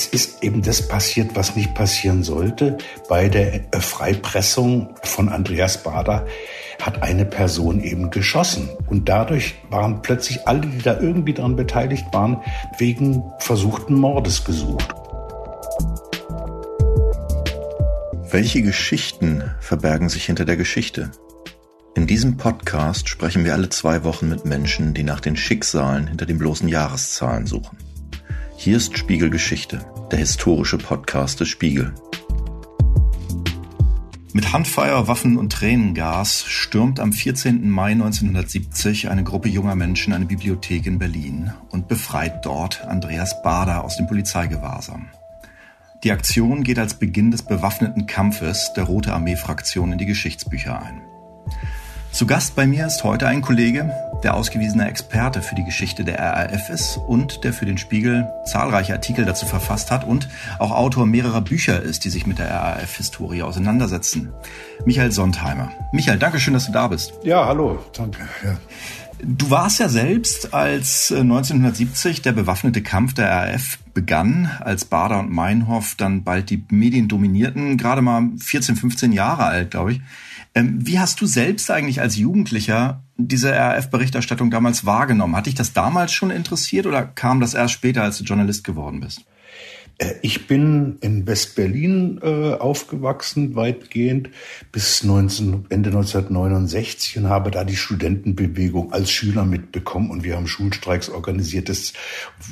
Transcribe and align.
es 0.00 0.06
ist 0.06 0.42
eben 0.42 0.62
das 0.62 0.88
passiert, 0.88 1.36
was 1.36 1.56
nicht 1.56 1.74
passieren 1.74 2.22
sollte. 2.22 2.78
Bei 3.10 3.28
der 3.28 3.64
Freipressung 3.80 4.94
von 5.02 5.28
Andreas 5.28 5.82
Bader 5.82 6.26
hat 6.80 7.02
eine 7.02 7.26
Person 7.26 7.82
eben 7.82 8.10
geschossen. 8.10 8.70
Und 8.86 9.10
dadurch 9.10 9.56
waren 9.68 10.00
plötzlich 10.00 10.48
alle, 10.48 10.62
die 10.62 10.78
da 10.78 10.98
irgendwie 10.98 11.34
daran 11.34 11.54
beteiligt 11.54 12.06
waren, 12.12 12.40
wegen 12.78 13.22
versuchten 13.40 13.94
Mordes 13.94 14.42
gesucht. 14.42 14.88
Welche 18.30 18.62
Geschichten 18.62 19.42
verbergen 19.60 20.08
sich 20.08 20.24
hinter 20.24 20.46
der 20.46 20.56
Geschichte? 20.56 21.10
In 21.94 22.06
diesem 22.06 22.38
Podcast 22.38 23.10
sprechen 23.10 23.44
wir 23.44 23.52
alle 23.52 23.68
zwei 23.68 24.02
Wochen 24.04 24.30
mit 24.30 24.46
Menschen, 24.46 24.94
die 24.94 25.02
nach 25.02 25.20
den 25.20 25.36
Schicksalen 25.36 26.06
hinter 26.06 26.24
den 26.24 26.38
bloßen 26.38 26.68
Jahreszahlen 26.68 27.46
suchen. 27.46 27.89
Hier 28.62 28.76
ist 28.76 28.98
Spiegelgeschichte, 28.98 29.86
der 30.10 30.18
historische 30.18 30.76
Podcast 30.76 31.40
des 31.40 31.48
Spiegel. 31.48 31.94
Mit 34.34 34.52
Handfeuer, 34.52 35.08
Waffen 35.08 35.38
und 35.38 35.50
Tränengas 35.50 36.44
stürmt 36.44 37.00
am 37.00 37.14
14. 37.14 37.70
Mai 37.70 37.92
1970 37.92 39.08
eine 39.08 39.24
Gruppe 39.24 39.48
junger 39.48 39.76
Menschen 39.76 40.12
eine 40.12 40.26
Bibliothek 40.26 40.84
in 40.84 40.98
Berlin 40.98 41.54
und 41.70 41.88
befreit 41.88 42.44
dort 42.44 42.84
Andreas 42.84 43.42
Bader 43.42 43.82
aus 43.82 43.96
dem 43.96 44.06
Polizeigewahrsam. 44.06 45.08
Die 46.04 46.12
Aktion 46.12 46.62
geht 46.62 46.78
als 46.78 46.98
Beginn 46.98 47.30
des 47.30 47.42
bewaffneten 47.42 48.04
Kampfes 48.06 48.74
der 48.76 48.84
Rote 48.84 49.14
Armee-Fraktion 49.14 49.92
in 49.92 49.96
die 49.96 50.04
Geschichtsbücher 50.04 50.82
ein. 50.82 51.00
Zu 52.12 52.26
Gast 52.26 52.56
bei 52.56 52.66
mir 52.66 52.86
ist 52.86 53.04
heute 53.04 53.28
ein 53.28 53.40
Kollege, 53.40 53.92
der 54.24 54.34
ausgewiesener 54.34 54.88
Experte 54.88 55.42
für 55.42 55.54
die 55.54 55.64
Geschichte 55.64 56.04
der 56.04 56.18
RAF 56.18 56.68
ist 56.68 56.96
und 56.96 57.44
der 57.44 57.52
für 57.52 57.66
den 57.66 57.78
Spiegel 57.78 58.28
zahlreiche 58.44 58.92
Artikel 58.92 59.24
dazu 59.24 59.46
verfasst 59.46 59.90
hat 59.90 60.04
und 60.04 60.28
auch 60.58 60.72
Autor 60.72 61.06
mehrerer 61.06 61.40
Bücher 61.40 61.80
ist, 61.80 62.04
die 62.04 62.10
sich 62.10 62.26
mit 62.26 62.38
der 62.38 62.50
RAF-Historie 62.50 63.42
auseinandersetzen. 63.42 64.32
Michael 64.84 65.12
Sondheimer. 65.12 65.70
Michael, 65.92 66.18
danke 66.18 66.40
schön, 66.40 66.54
dass 66.54 66.66
du 66.66 66.72
da 66.72 66.88
bist. 66.88 67.14
Ja, 67.22 67.46
hallo, 67.46 67.78
danke. 67.96 68.28
Ja. 68.44 68.58
Du 69.22 69.50
warst 69.50 69.78
ja 69.80 69.88
selbst, 69.88 70.54
als 70.54 71.12
1970 71.12 72.18
äh, 72.18 72.22
der 72.22 72.32
bewaffnete 72.32 72.82
Kampf 72.82 73.14
der 73.14 73.30
RAF 73.30 73.78
begann, 73.94 74.50
als 74.60 74.84
Bader 74.84 75.20
und 75.20 75.30
Meinhof 75.30 75.94
dann 75.96 76.24
bald 76.24 76.50
die 76.50 76.64
Medien 76.70 77.06
dominierten, 77.06 77.76
gerade 77.76 78.02
mal 78.02 78.30
14, 78.38 78.76
15 78.76 79.12
Jahre 79.12 79.44
alt, 79.44 79.70
glaube 79.70 79.92
ich. 79.92 80.00
Ähm, 80.54 80.84
wie 80.84 80.98
hast 80.98 81.20
du 81.20 81.26
selbst 81.26 81.70
eigentlich 81.70 82.00
als 82.00 82.16
Jugendlicher 82.16 83.04
diese 83.16 83.52
RAF-Berichterstattung 83.52 84.50
damals 84.50 84.84
wahrgenommen? 84.84 85.36
Hat 85.36 85.46
dich 85.46 85.54
das 85.54 85.72
damals 85.72 86.12
schon 86.12 86.30
interessiert 86.30 86.86
oder 86.86 87.04
kam 87.04 87.40
das 87.40 87.54
erst 87.54 87.74
später, 87.74 88.02
als 88.02 88.18
du 88.18 88.24
Journalist 88.24 88.64
geworden 88.64 89.00
bist? 89.00 89.24
Äh, 90.00 90.14
ich 90.22 90.46
bin 90.46 90.96
in 91.00 91.26
West-Berlin 91.26 92.20
äh, 92.22 92.54
aufgewachsen, 92.54 93.54
weitgehend 93.54 94.30
bis 94.72 95.04
19, 95.04 95.66
Ende 95.68 95.90
1969 95.90 97.18
und 97.18 97.28
habe 97.28 97.50
da 97.50 97.64
die 97.64 97.76
Studentenbewegung 97.76 98.90
als 98.92 99.10
Schüler 99.10 99.44
mitbekommen 99.44 100.10
und 100.10 100.24
wir 100.24 100.36
haben 100.36 100.46
Schulstreiks 100.46 101.10
organisiert 101.10 101.68
das, 101.68 101.92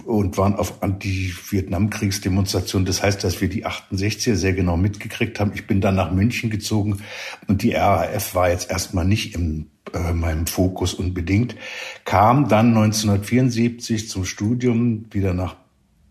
und 0.05 0.37
waren 0.39 0.55
auf 0.55 0.83
Anti-Vietnamkriegsdemonstrationen. 0.83 2.87
Das 2.87 3.03
heißt, 3.03 3.25
dass 3.25 3.41
wir 3.41 3.49
die 3.49 3.67
68er 3.67 4.35
sehr 4.35 4.53
genau 4.53 4.77
mitgekriegt 4.77 5.41
haben. 5.41 5.53
Ich 5.55 5.67
bin 5.67 5.81
dann 5.81 5.95
nach 5.95 6.13
München 6.13 6.51
gezogen 6.51 6.99
und 7.47 7.63
die 7.63 7.73
RAF 7.73 8.35
war 8.35 8.51
jetzt 8.51 8.71
erstmal 8.71 9.07
nicht 9.07 9.35
im 9.35 9.69
äh, 9.95 10.13
meinem 10.13 10.47
Fokus 10.47 10.93
unbedingt, 10.93 11.57
kam 12.05 12.47
dann 12.49 12.67
1974 12.69 14.07
zum 14.09 14.27
Studium 14.27 15.07
wieder 15.11 15.33
nach 15.33 15.57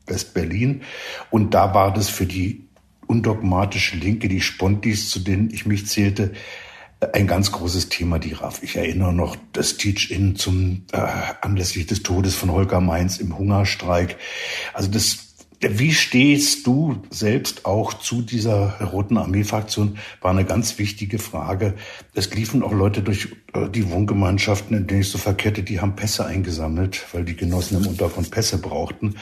West-Berlin. 0.07 0.81
Und 1.29 1.53
da 1.53 1.73
war 1.73 1.93
das 1.93 2.09
für 2.09 2.25
die 2.25 2.67
undogmatische 3.07 3.95
Linke, 3.95 4.27
die 4.27 4.41
Spontis, 4.41 5.09
zu 5.09 5.19
denen 5.19 5.49
ich 5.51 5.65
mich 5.65 5.87
zählte, 5.87 6.33
ein 7.13 7.27
ganz 7.27 7.51
großes 7.51 7.89
Thema, 7.89 8.17
die 8.17 8.33
RAF. 8.33 8.63
Ich 8.63 8.75
erinnere 8.75 9.13
noch 9.13 9.35
das 9.53 9.77
Teach-In 9.77 10.35
zum 10.35 10.85
äh, 10.91 10.97
anlässlich 11.41 11.85
des 11.85 12.01
Todes 12.01 12.33
von 12.33 12.51
Holger 12.51 12.81
Mainz 12.81 13.17
im 13.17 13.37
Hungerstreik. 13.37 14.17
Also 14.73 14.89
das 14.89 15.26
wie 15.59 15.91
stehst 15.91 16.67
du 16.67 17.01
selbst 17.09 17.65
auch 17.65 17.95
zu 17.95 18.21
dieser 18.21 18.79
Roten 18.79 19.17
Armee-Fraktion? 19.17 19.97
War 20.21 20.31
eine 20.31 20.45
ganz 20.45 20.77
wichtige 20.77 21.17
Frage. 21.17 21.73
Es 22.13 22.33
liefen 22.33 22.61
auch 22.61 22.73
Leute 22.73 23.01
durch 23.01 23.29
äh, 23.53 23.67
die 23.69 23.89
Wohngemeinschaften, 23.89 24.77
in 24.77 24.87
denen 24.87 25.01
ich 25.01 25.09
so 25.09 25.17
verkehrte, 25.17 25.63
die 25.63 25.79
haben 25.81 25.95
Pässe 25.95 26.25
eingesammelt, 26.25 27.05
weil 27.11 27.25
die 27.25 27.35
Genossen 27.35 27.77
im 27.81 27.87
Untergrund 27.87 28.29
Pässe 28.29 28.59
brauchten. 28.59 29.15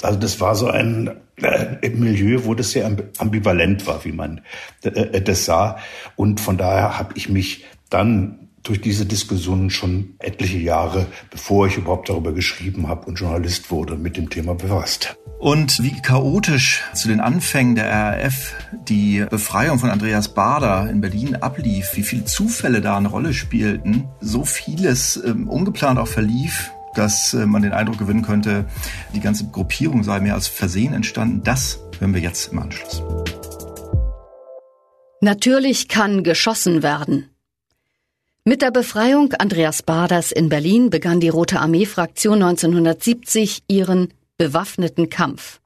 Also 0.00 0.18
das 0.18 0.40
war 0.40 0.54
so 0.54 0.68
ein 0.68 1.10
äh, 1.36 1.90
Milieu, 1.90 2.44
wo 2.44 2.54
das 2.54 2.70
sehr 2.70 2.90
ambivalent 3.18 3.86
war, 3.86 4.04
wie 4.04 4.12
man 4.12 4.40
äh, 4.82 5.20
das 5.20 5.44
sah. 5.44 5.78
Und 6.16 6.40
von 6.40 6.56
daher 6.56 6.98
habe 6.98 7.12
ich 7.16 7.28
mich 7.28 7.66
dann 7.90 8.48
durch 8.62 8.80
diese 8.80 9.06
Diskussionen 9.06 9.70
schon 9.70 10.14
etliche 10.18 10.58
Jahre, 10.58 11.06
bevor 11.30 11.66
ich 11.66 11.76
überhaupt 11.76 12.08
darüber 12.08 12.32
geschrieben 12.32 12.88
habe 12.88 13.06
und 13.06 13.16
Journalist 13.16 13.70
wurde, 13.70 13.96
mit 13.96 14.16
dem 14.16 14.30
Thema 14.30 14.54
befasst. 14.54 15.16
Und 15.38 15.82
wie 15.82 16.00
chaotisch 16.00 16.82
zu 16.94 17.08
den 17.08 17.20
Anfängen 17.20 17.74
der 17.74 17.90
RAF 17.90 18.54
die 18.88 19.24
Befreiung 19.28 19.80
von 19.80 19.90
Andreas 19.90 20.34
Bader 20.34 20.88
in 20.88 21.00
Berlin 21.00 21.34
ablief, 21.34 21.90
wie 21.94 22.04
viele 22.04 22.24
Zufälle 22.24 22.80
da 22.80 22.96
eine 22.96 23.08
Rolle 23.08 23.34
spielten, 23.34 24.08
so 24.20 24.44
vieles 24.44 25.20
ähm, 25.24 25.48
ungeplant 25.48 25.98
auch 25.98 26.06
verlief, 26.06 26.70
dass 26.94 27.34
äh, 27.34 27.46
man 27.46 27.62
den 27.62 27.72
Eindruck 27.72 27.98
gewinnen 27.98 28.22
könnte, 28.22 28.66
die 29.14 29.20
ganze 29.20 29.46
Gruppierung 29.46 30.04
sei 30.04 30.20
mehr 30.20 30.34
als 30.34 30.46
Versehen 30.46 30.94
entstanden, 30.94 31.42
das 31.42 31.80
hören 31.98 32.14
wir 32.14 32.20
jetzt 32.20 32.52
im 32.52 32.60
Anschluss. 32.60 33.02
Natürlich 35.20 35.88
kann 35.88 36.22
geschossen 36.22 36.82
werden. 36.84 37.31
Mit 38.44 38.60
der 38.60 38.72
Befreiung 38.72 39.32
Andreas 39.34 39.84
Baders 39.84 40.32
in 40.32 40.48
Berlin 40.48 40.90
begann 40.90 41.20
die 41.20 41.28
Rote 41.28 41.60
Armee-Fraktion 41.60 42.42
1970 42.42 43.62
ihren 43.68 44.12
bewaffneten 44.36 45.08
Kampf. 45.08 45.60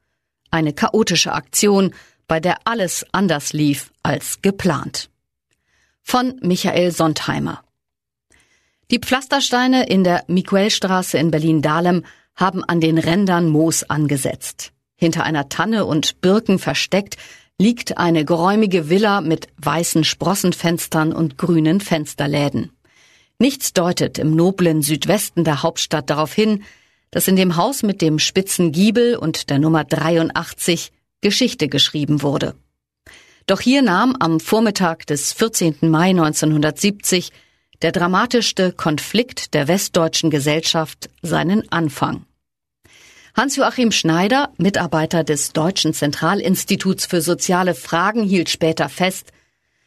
Eine 0.51 0.73
chaotische 0.73 1.33
Aktion, 1.33 1.95
bei 2.27 2.39
der 2.39 2.59
alles 2.65 3.03
anders 3.13 3.51
lief 3.53 3.91
als 4.03 4.43
geplant. 4.43 5.09
Von 6.03 6.39
Michael 6.43 6.91
Sondheimer. 6.91 7.63
Die 8.91 8.99
Pflastersteine 8.99 9.87
in 9.87 10.03
der 10.03 10.23
Mikuelstraße 10.27 11.17
in 11.17 11.31
Berlin-Dahlem 11.31 12.05
haben 12.35 12.63
an 12.63 12.79
den 12.79 12.99
Rändern 12.99 13.49
Moos 13.49 13.85
angesetzt. 13.89 14.71
Hinter 14.95 15.23
einer 15.23 15.49
Tanne 15.49 15.85
und 15.85 16.21
Birken 16.21 16.59
versteckt 16.59 17.17
liegt 17.59 17.97
eine 17.97 18.23
geräumige 18.23 18.89
Villa 18.89 19.21
mit 19.21 19.47
weißen 19.57 20.03
Sprossenfenstern 20.03 21.11
und 21.11 21.37
grünen 21.37 21.81
Fensterläden. 21.81 22.71
Nichts 23.39 23.73
deutet 23.73 24.19
im 24.19 24.35
noblen 24.35 24.81
Südwesten 24.81 25.43
der 25.43 25.63
Hauptstadt 25.63 26.09
darauf 26.09 26.33
hin, 26.33 26.63
dass 27.09 27.27
in 27.27 27.35
dem 27.35 27.55
Haus 27.55 27.83
mit 27.83 28.01
dem 28.01 28.19
spitzen 28.19 28.71
Giebel 28.71 29.15
und 29.15 29.49
der 29.49 29.59
Nummer 29.59 29.83
83 29.83 30.91
Geschichte 31.21 31.67
geschrieben 31.67 32.21
wurde. 32.21 32.55
Doch 33.47 33.61
hier 33.61 33.81
nahm 33.81 34.15
am 34.19 34.39
Vormittag 34.39 35.07
des 35.07 35.33
14. 35.33 35.77
Mai 35.81 36.09
1970 36.09 37.31
der 37.81 37.91
dramatischste 37.91 38.71
Konflikt 38.71 39.53
der 39.53 39.67
westdeutschen 39.67 40.29
Gesellschaft 40.29 41.09
seinen 41.21 41.71
Anfang. 41.71 42.26
Hans-Joachim 43.39 43.91
Schneider, 43.91 44.51
Mitarbeiter 44.57 45.23
des 45.23 45.53
Deutschen 45.53 45.93
Zentralinstituts 45.93 47.05
für 47.05 47.21
soziale 47.21 47.75
Fragen, 47.75 48.23
hielt 48.23 48.49
später 48.49 48.89
fest, 48.89 49.31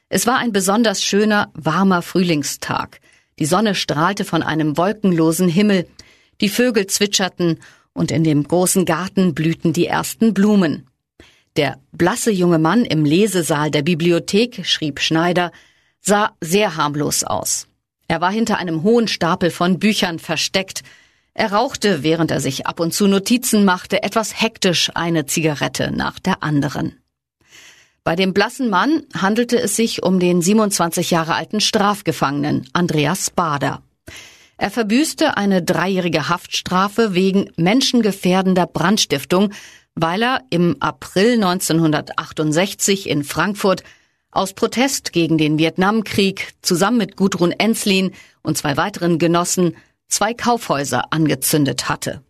es 0.08 0.24
war 0.28 0.38
ein 0.38 0.52
besonders 0.52 1.02
schöner, 1.02 1.50
warmer 1.54 2.02
Frühlingstag. 2.02 3.00
Die 3.40 3.46
Sonne 3.46 3.74
strahlte 3.74 4.24
von 4.24 4.44
einem 4.44 4.76
wolkenlosen 4.76 5.48
Himmel, 5.48 5.88
die 6.40 6.48
Vögel 6.48 6.86
zwitscherten 6.86 7.58
und 7.92 8.12
in 8.12 8.22
dem 8.22 8.44
großen 8.44 8.84
Garten 8.84 9.34
blühten 9.34 9.72
die 9.72 9.86
ersten 9.86 10.32
Blumen. 10.32 10.86
Der 11.56 11.80
blasse 11.90 12.30
junge 12.30 12.60
Mann 12.60 12.84
im 12.84 13.04
Lesesaal 13.04 13.72
der 13.72 13.82
Bibliothek, 13.82 14.64
schrieb 14.64 15.00
Schneider, 15.00 15.50
sah 16.00 16.36
sehr 16.40 16.76
harmlos 16.76 17.24
aus. 17.24 17.66
Er 18.06 18.20
war 18.20 18.30
hinter 18.30 18.58
einem 18.58 18.84
hohen 18.84 19.08
Stapel 19.08 19.50
von 19.50 19.80
Büchern 19.80 20.20
versteckt, 20.20 20.84
er 21.34 21.52
rauchte, 21.52 22.02
während 22.02 22.30
er 22.30 22.40
sich 22.40 22.66
ab 22.66 22.80
und 22.80 22.92
zu 22.92 23.06
Notizen 23.06 23.64
machte, 23.64 24.02
etwas 24.02 24.40
hektisch 24.40 24.90
eine 24.94 25.26
Zigarette 25.26 25.90
nach 25.92 26.18
der 26.18 26.42
anderen. 26.42 26.96
Bei 28.02 28.16
dem 28.16 28.32
blassen 28.32 28.70
Mann 28.70 29.04
handelte 29.14 29.58
es 29.58 29.76
sich 29.76 30.02
um 30.02 30.18
den 30.20 30.40
27 30.42 31.10
Jahre 31.10 31.34
alten 31.34 31.60
Strafgefangenen 31.60 32.66
Andreas 32.72 33.30
Bader. 33.30 33.82
Er 34.56 34.70
verbüßte 34.70 35.36
eine 35.36 35.62
dreijährige 35.62 36.28
Haftstrafe 36.28 37.14
wegen 37.14 37.50
menschengefährdender 37.56 38.66
Brandstiftung, 38.66 39.52
weil 39.94 40.22
er 40.22 40.42
im 40.50 40.76
April 40.80 41.34
1968 41.34 43.08
in 43.08 43.24
Frankfurt 43.24 43.84
aus 44.30 44.52
Protest 44.54 45.12
gegen 45.12 45.38
den 45.38 45.58
Vietnamkrieg 45.58 46.52
zusammen 46.62 46.98
mit 46.98 47.16
Gudrun 47.16 47.52
Enslin 47.52 48.12
und 48.42 48.56
zwei 48.56 48.76
weiteren 48.76 49.18
Genossen 49.18 49.76
zwei 50.10 50.34
Kaufhäuser 50.34 51.12
angezündet 51.12 51.88
hatte. 51.88 52.22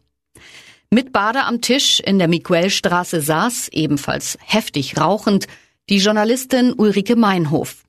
Mit 0.91 1.13
Bader 1.13 1.47
am 1.47 1.61
Tisch 1.61 2.01
in 2.01 2.19
der 2.19 2.29
Miguelstraße 2.29 3.21
saß, 3.21 3.69
ebenfalls 3.73 4.39
heftig 4.45 4.99
rauchend, 4.99 5.47
die 5.89 5.99
Journalistin 5.99 6.73
Ulrike 6.73 7.17
Meinhof. 7.17 7.85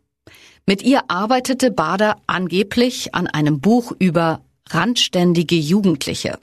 Mit 0.66 0.84
ihr 0.84 1.10
arbeitete 1.10 1.72
Bader 1.72 2.18
angeblich 2.28 3.16
an 3.16 3.28
einem 3.28 3.60
Buch 3.60 3.92
über 3.98 4.42
randständige 4.70 5.56
Jugendliche. 5.56 6.40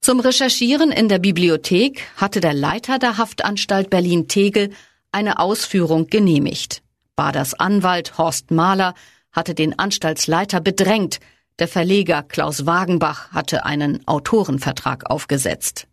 Zum 0.00 0.20
Recherchieren 0.20 0.90
in 0.90 1.08
der 1.08 1.18
Bibliothek 1.18 2.02
hatte 2.16 2.40
der 2.40 2.54
Leiter 2.54 2.98
der 2.98 3.18
Haftanstalt 3.18 3.90
Berlin-Tegel 3.90 4.70
eine 5.12 5.38
Ausführung 5.38 6.08
genehmigt. 6.08 6.82
Baders 7.14 7.54
Anwalt 7.54 8.18
Horst 8.18 8.50
Mahler 8.50 8.94
hatte 9.30 9.54
den 9.54 9.78
Anstaltsleiter 9.78 10.60
bedrängt, 10.60 11.20
der 11.62 11.68
Verleger 11.68 12.24
Klaus 12.24 12.66
Wagenbach 12.66 13.30
hatte 13.30 13.64
einen 13.64 14.04
Autorenvertrag 14.08 15.08
aufgesetzt. 15.08 15.86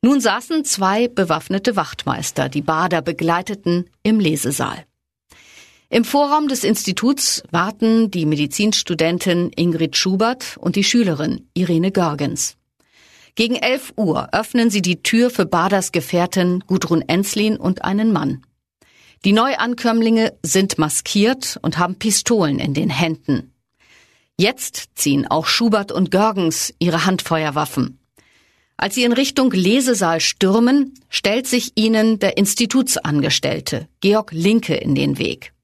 Nun 0.00 0.22
saßen 0.22 0.64
zwei 0.64 1.06
bewaffnete 1.06 1.76
Wachtmeister, 1.76 2.48
die 2.48 2.62
Bader 2.62 3.02
begleiteten, 3.02 3.90
im 4.02 4.20
Lesesaal. 4.20 4.86
Im 5.90 6.02
Vorraum 6.02 6.48
des 6.48 6.64
Instituts 6.64 7.42
warten 7.50 8.10
die 8.10 8.24
Medizinstudentin 8.24 9.50
Ingrid 9.54 9.98
Schubert 9.98 10.56
und 10.56 10.76
die 10.76 10.84
Schülerin 10.84 11.46
Irene 11.52 11.92
Görgens. 11.92 12.56
Gegen 13.34 13.56
11 13.56 13.92
Uhr 13.98 14.30
öffnen 14.32 14.70
sie 14.70 14.80
die 14.80 15.02
Tür 15.02 15.28
für 15.28 15.44
Baders 15.44 15.92
Gefährtin 15.92 16.64
Gudrun 16.66 17.02
Enslin 17.02 17.58
und 17.58 17.84
einen 17.84 18.14
Mann. 18.14 18.46
Die 19.26 19.32
Neuankömmlinge 19.32 20.38
sind 20.42 20.78
maskiert 20.78 21.58
und 21.60 21.76
haben 21.76 21.96
Pistolen 21.96 22.58
in 22.58 22.72
den 22.72 22.88
Händen. 22.88 23.52
Jetzt 24.38 24.90
ziehen 24.96 25.26
auch 25.26 25.46
Schubert 25.46 25.92
und 25.92 26.10
Görgens 26.10 26.74
ihre 26.78 27.06
Handfeuerwaffen. 27.06 27.98
Als 28.76 28.94
sie 28.94 29.04
in 29.04 29.12
Richtung 29.12 29.50
Lesesaal 29.50 30.20
stürmen, 30.20 30.92
stellt 31.08 31.46
sich 31.46 31.72
ihnen 31.76 32.18
der 32.18 32.36
Institutsangestellte, 32.36 33.88
Georg 34.00 34.32
Linke, 34.32 34.74
in 34.74 34.94
den 34.94 35.18
Weg. 35.18 35.54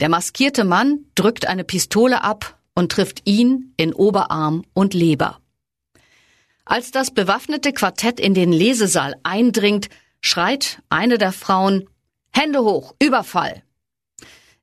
Der 0.00 0.08
maskierte 0.08 0.64
Mann 0.64 1.04
drückt 1.14 1.46
eine 1.46 1.64
Pistole 1.64 2.24
ab 2.24 2.58
und 2.74 2.92
trifft 2.92 3.22
ihn 3.26 3.74
in 3.76 3.92
Oberarm 3.92 4.64
und 4.72 4.94
Leber. 4.94 5.40
Als 6.64 6.90
das 6.90 7.10
bewaffnete 7.10 7.72
Quartett 7.72 8.20
in 8.20 8.32
den 8.32 8.52
Lesesaal 8.52 9.16
eindringt, 9.22 9.88
schreit 10.22 10.82
eine 10.88 11.18
der 11.18 11.32
Frauen 11.32 11.88
Hände 12.30 12.62
hoch, 12.62 12.94
Überfall. 13.02 13.62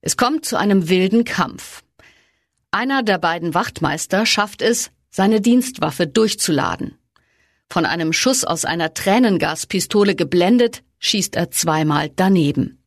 Es 0.02 0.18
kommt 0.18 0.46
zu 0.46 0.56
einem 0.58 0.90
wilden 0.90 1.24
Kampf. 1.24 1.84
Einer 2.76 3.04
der 3.04 3.20
beiden 3.20 3.54
Wachtmeister 3.54 4.26
schafft 4.26 4.62
es, 4.62 4.92
seine 5.10 5.40
Dienstwaffe 5.40 6.08
durchzuladen. 6.08 6.98
Von 7.70 7.86
einem 7.86 8.12
Schuss 8.12 8.44
aus 8.44 8.66
einer 8.66 8.94
Tränengaspistole 8.94 10.14
geblendet, 10.14 10.84
schießt 11.00 11.38
er 11.38 11.52
zweimal 11.52 12.12
daneben. 12.14 12.84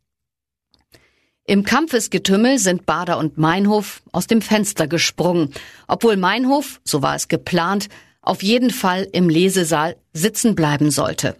Im 1.46 1.64
Kampfesgetümmel 1.64 2.58
sind 2.58 2.84
Bader 2.84 3.16
und 3.16 3.38
Meinhof 3.38 4.02
aus 4.12 4.26
dem 4.26 4.42
Fenster 4.42 4.88
gesprungen, 4.88 5.54
obwohl 5.86 6.18
Meinhof, 6.18 6.82
so 6.84 7.00
war 7.00 7.14
es 7.14 7.28
geplant, 7.28 7.88
auf 8.20 8.42
jeden 8.42 8.68
Fall 8.68 9.08
im 9.10 9.30
Lesesaal 9.30 9.96
sitzen 10.12 10.54
bleiben 10.54 10.90
sollte. 10.90 11.34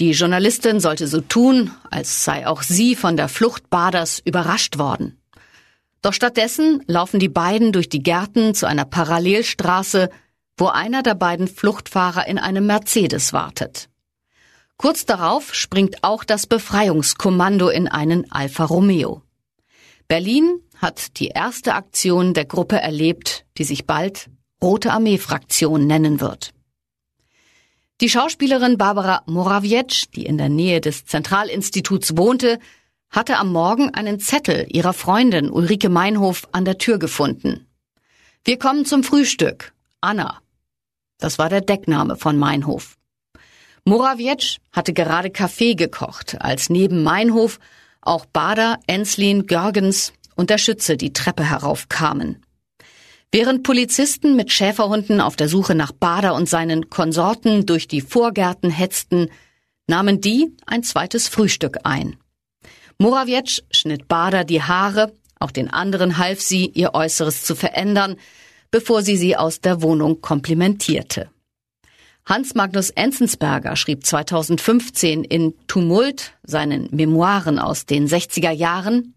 Die 0.00 0.10
Journalistin 0.10 0.80
sollte 0.80 1.08
so 1.08 1.22
tun, 1.22 1.70
als 1.90 2.24
sei 2.24 2.46
auch 2.46 2.60
sie 2.60 2.94
von 2.94 3.16
der 3.16 3.30
Flucht 3.30 3.70
Baders 3.70 4.20
überrascht 4.22 4.76
worden. 4.76 5.18
Doch 6.04 6.12
stattdessen 6.12 6.82
laufen 6.86 7.18
die 7.18 7.30
beiden 7.30 7.72
durch 7.72 7.88
die 7.88 8.02
Gärten 8.02 8.54
zu 8.54 8.66
einer 8.66 8.84
Parallelstraße, 8.84 10.10
wo 10.58 10.66
einer 10.66 11.02
der 11.02 11.14
beiden 11.14 11.48
Fluchtfahrer 11.48 12.26
in 12.26 12.38
einem 12.38 12.66
Mercedes 12.66 13.32
wartet. 13.32 13.88
Kurz 14.76 15.06
darauf 15.06 15.54
springt 15.54 16.04
auch 16.04 16.22
das 16.22 16.46
Befreiungskommando 16.46 17.70
in 17.70 17.88
einen 17.88 18.30
Alfa 18.30 18.66
Romeo. 18.66 19.22
Berlin 20.06 20.60
hat 20.76 21.18
die 21.18 21.28
erste 21.28 21.74
Aktion 21.74 22.34
der 22.34 22.44
Gruppe 22.44 22.78
erlebt, 22.78 23.46
die 23.56 23.64
sich 23.64 23.86
bald 23.86 24.28
Rote 24.62 24.92
Armee-Fraktion 24.92 25.86
nennen 25.86 26.20
wird. 26.20 26.50
Die 28.02 28.10
Schauspielerin 28.10 28.76
Barbara 28.76 29.22
Morawiecz, 29.24 30.10
die 30.14 30.26
in 30.26 30.36
der 30.36 30.50
Nähe 30.50 30.82
des 30.82 31.06
Zentralinstituts 31.06 32.18
wohnte, 32.18 32.58
hatte 33.14 33.36
am 33.38 33.52
Morgen 33.52 33.94
einen 33.94 34.18
Zettel 34.18 34.66
ihrer 34.68 34.92
Freundin 34.92 35.48
Ulrike 35.48 35.88
Meinhof 35.88 36.48
an 36.50 36.64
der 36.64 36.78
Tür 36.78 36.98
gefunden. 36.98 37.66
Wir 38.44 38.58
kommen 38.58 38.84
zum 38.84 39.04
Frühstück. 39.04 39.72
Anna. 40.00 40.40
Das 41.18 41.38
war 41.38 41.48
der 41.48 41.60
Deckname 41.60 42.16
von 42.16 42.36
Meinhof. 42.36 42.96
Morawiecz 43.84 44.56
hatte 44.72 44.92
gerade 44.92 45.30
Kaffee 45.30 45.76
gekocht, 45.76 46.40
als 46.40 46.70
neben 46.70 47.04
Meinhof 47.04 47.60
auch 48.00 48.26
Bader, 48.26 48.80
Enslin, 48.88 49.46
Görgens 49.46 50.12
und 50.34 50.50
der 50.50 50.58
Schütze 50.58 50.96
die 50.96 51.12
Treppe 51.12 51.44
heraufkamen. 51.44 52.44
Während 53.30 53.62
Polizisten 53.62 54.34
mit 54.34 54.52
Schäferhunden 54.52 55.20
auf 55.20 55.36
der 55.36 55.48
Suche 55.48 55.76
nach 55.76 55.92
Bader 55.92 56.34
und 56.34 56.48
seinen 56.48 56.90
Konsorten 56.90 57.64
durch 57.64 57.86
die 57.86 58.00
Vorgärten 58.00 58.70
hetzten, 58.70 59.30
nahmen 59.86 60.20
die 60.20 60.56
ein 60.66 60.82
zweites 60.82 61.28
Frühstück 61.28 61.78
ein. 61.84 62.16
Morawiecz 62.98 63.62
schnitt 63.70 64.08
Bader 64.08 64.44
die 64.44 64.62
Haare, 64.62 65.12
auch 65.38 65.50
den 65.50 65.70
anderen 65.70 66.18
half 66.18 66.40
sie, 66.40 66.70
ihr 66.70 66.94
Äußeres 66.94 67.42
zu 67.42 67.54
verändern, 67.54 68.16
bevor 68.70 69.02
sie 69.02 69.16
sie 69.16 69.36
aus 69.36 69.60
der 69.60 69.82
Wohnung 69.82 70.20
komplimentierte. 70.20 71.30
Hans 72.26 72.54
Magnus 72.54 72.90
Enzensberger 72.90 73.76
schrieb 73.76 74.06
2015 74.06 75.24
in 75.24 75.54
Tumult, 75.66 76.32
seinen 76.42 76.88
Memoiren 76.90 77.58
aus 77.58 77.84
den 77.84 78.08
60er 78.08 78.50
Jahren, 78.50 79.14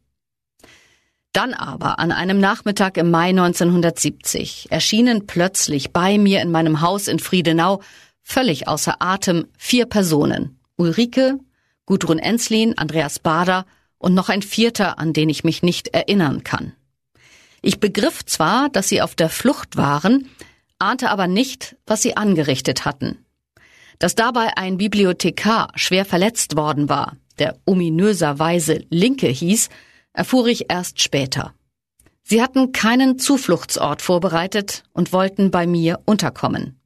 dann 1.38 1.54
aber 1.54 2.00
an 2.00 2.12
einem 2.12 2.40
Nachmittag 2.40 2.98
im 2.98 3.12
Mai 3.12 3.30
1970 3.30 4.68
erschienen 4.72 5.28
plötzlich 5.28 5.92
bei 5.92 6.18
mir 6.18 6.42
in 6.42 6.52
meinem 6.52 6.82
Haus 6.82 7.08
in 7.08 7.20
Friedenau 7.20 7.82
völlig 8.24 8.68
außer 8.68 8.96
Atem 9.00 9.46
vier 9.58 9.86
Personen. 9.86 10.60
Ulrike, 10.78 11.40
Gudrun 11.88 12.20
Enslin, 12.20 12.78
Andreas 12.78 13.18
Bader 13.18 13.66
und 13.98 14.14
noch 14.14 14.30
ein 14.30 14.44
vierter, 14.44 15.00
an 15.00 15.14
den 15.14 15.30
ich 15.30 15.44
mich 15.44 15.64
nicht 15.64 15.88
erinnern 15.88 16.44
kann. 16.44 16.74
Ich 17.64 17.80
begriff 17.80 18.24
zwar, 18.26 18.70
dass 18.70 18.90
sie 18.90 19.02
auf 19.02 19.16
der 19.16 19.30
Flucht 19.30 19.78
waren, 19.78 20.30
ahnte 20.78 21.10
aber 21.10 21.28
nicht, 21.28 21.76
was 21.88 22.04
sie 22.04 22.16
angerichtet 22.16 22.86
hatten. 22.86 23.26
Dass 23.98 24.14
dabei 24.14 24.56
ein 24.58 24.78
Bibliothekar 24.78 25.72
schwer 25.76 26.06
verletzt 26.06 26.56
worden 26.56 26.88
war, 26.90 27.18
der 27.40 27.58
ominöserweise 27.66 28.86
Linke 28.90 29.28
hieß, 29.28 29.70
erfuhr 30.14 30.48
ich 30.48 30.70
erst 30.70 31.02
später. 31.02 31.54
Sie 32.22 32.42
hatten 32.42 32.74
keinen 32.74 33.18
Zufluchtsort 33.18 34.02
vorbereitet 34.02 34.84
und 34.92 35.14
wollten 35.14 35.50
bei 35.50 35.66
mir 35.66 36.02
unterkommen. 36.06 36.80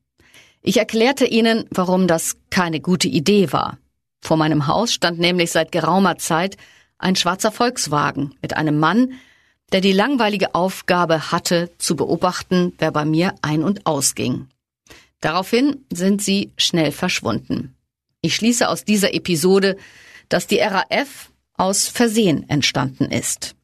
Ich 0.62 0.78
erklärte 0.78 1.26
ihnen, 1.26 1.66
warum 1.72 2.08
das 2.08 2.38
keine 2.52 2.80
gute 2.80 3.08
Idee 3.08 3.52
war. 3.52 3.80
Vor 4.22 4.38
meinem 4.38 4.68
Haus 4.68 4.94
stand 4.94 5.20
nämlich 5.20 5.52
seit 5.52 5.72
geraumer 5.72 6.18
Zeit 6.18 6.58
ein 6.98 7.16
schwarzer 7.16 7.52
Volkswagen 7.52 8.36
mit 8.42 8.56
einem 8.56 8.80
Mann, 8.80 9.14
der 9.72 9.82
die 9.82 9.94
langweilige 9.94 10.54
Aufgabe 10.54 11.32
hatte, 11.32 11.72
zu 11.78 11.96
beobachten, 11.96 12.74
wer 12.78 12.92
bei 12.92 13.06
mir 13.06 13.36
ein- 13.42 13.64
und 13.64 13.86
ausging. 13.86 14.48
Daraufhin 15.22 15.86
sind 15.92 16.22
sie 16.22 16.52
schnell 16.58 16.92
verschwunden. 16.92 17.76
Ich 18.22 18.36
schließe 18.36 18.68
aus 18.68 18.86
dieser 18.86 19.14
Episode, 19.14 19.78
dass 20.30 20.48
die 20.48 20.60
RAF 20.60 21.32
aus 21.54 21.88
Versehen 21.88 22.48
entstanden 22.50 23.06
ist. 23.06 23.56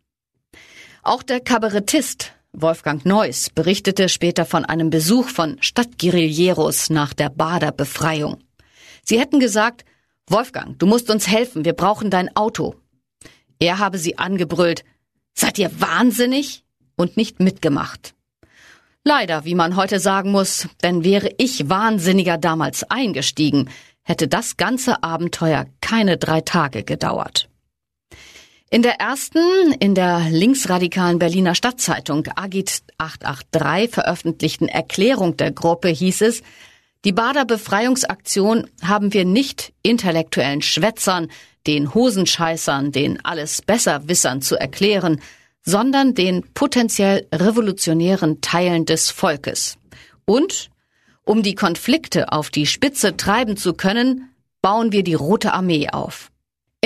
Auch 1.04 1.24
der 1.24 1.40
Kabarettist 1.40 2.34
Wolfgang 2.54 3.06
Neuss 3.06 3.50
berichtete 3.50 4.10
später 4.10 4.46
von 4.46 4.66
einem 4.66 4.90
Besuch 4.90 5.30
von 5.30 5.58
Stadtguerilleros 5.62 6.90
nach 6.90 7.14
der 7.14 7.30
Bader 7.30 7.72
Befreiung. 7.72 8.40
Sie 9.04 9.20
hätten 9.20 9.40
gesagt, 9.40 9.86
Wolfgang, 10.30 10.78
du 10.78 10.86
musst 10.86 11.10
uns 11.10 11.28
helfen, 11.28 11.66
wir 11.66 11.74
brauchen 11.74 12.10
dein 12.10 12.36
Auto. 12.36 12.76
Er 13.60 13.80
habe 13.80 13.98
sie 13.98 14.18
angebrüllt, 14.18 14.84
seid 15.34 15.58
ihr 15.58 15.72
wahnsinnig? 15.80 16.64
und 16.98 17.16
nicht 17.16 17.40
mitgemacht. 17.40 18.14
Leider, 19.06 19.46
wie 19.46 19.56
man 19.56 19.78
heute 19.78 20.02
sagen 20.02 20.32
muss, 20.32 20.68
denn 20.84 21.06
wäre 21.06 21.30
ich 21.38 21.70
wahnsinniger 21.70 22.38
damals 22.38 22.84
eingestiegen, 22.84 23.70
hätte 24.04 24.28
das 24.28 24.58
ganze 24.58 25.04
Abenteuer 25.04 25.66
keine 25.80 26.18
drei 26.18 26.42
Tage 26.42 26.84
gedauert. 26.84 27.48
In 28.70 28.82
der 28.82 29.00
ersten, 29.00 29.72
in 29.80 29.96
der 29.96 30.30
linksradikalen 30.30 31.20
Berliner 31.20 31.56
Stadtzeitung 31.56 32.28
Agit 32.36 32.82
883 32.98 33.94
veröffentlichten 33.94 34.68
Erklärung 34.68 35.38
der 35.38 35.52
Gruppe 35.52 35.88
hieß 35.88 36.22
es, 36.24 36.42
die 37.06 37.14
Bader 37.14 37.46
Befreiungsaktion 37.46 38.70
haben 38.84 39.14
wir 39.14 39.26
nicht 39.26 39.74
intellektuellen 39.84 40.62
Schwätzern, 40.62 41.30
den 41.66 41.94
Hosenscheißern, 41.94 42.92
den 42.92 43.24
alles 43.24 43.62
besser 43.62 44.08
Wissern 44.08 44.42
zu 44.42 44.56
erklären, 44.56 45.22
sondern 45.64 46.16
den 46.16 46.44
potenziell 46.54 47.28
revolutionären 47.34 48.42
Teilen 48.42 48.86
des 48.86 49.10
Volkes. 49.10 49.78
Und 50.26 50.70
Um 51.24 51.44
die 51.44 51.56
Konflikte 51.56 52.32
auf 52.32 52.50
die 52.50 52.66
Spitze 52.66 53.18
treiben 53.18 53.58
zu 53.58 53.74
können, 53.74 54.30
bauen 54.62 54.94
wir 54.94 55.04
die 55.04 55.14
Rote 55.14 55.54
Armee 55.54 55.90
auf. 55.90 56.32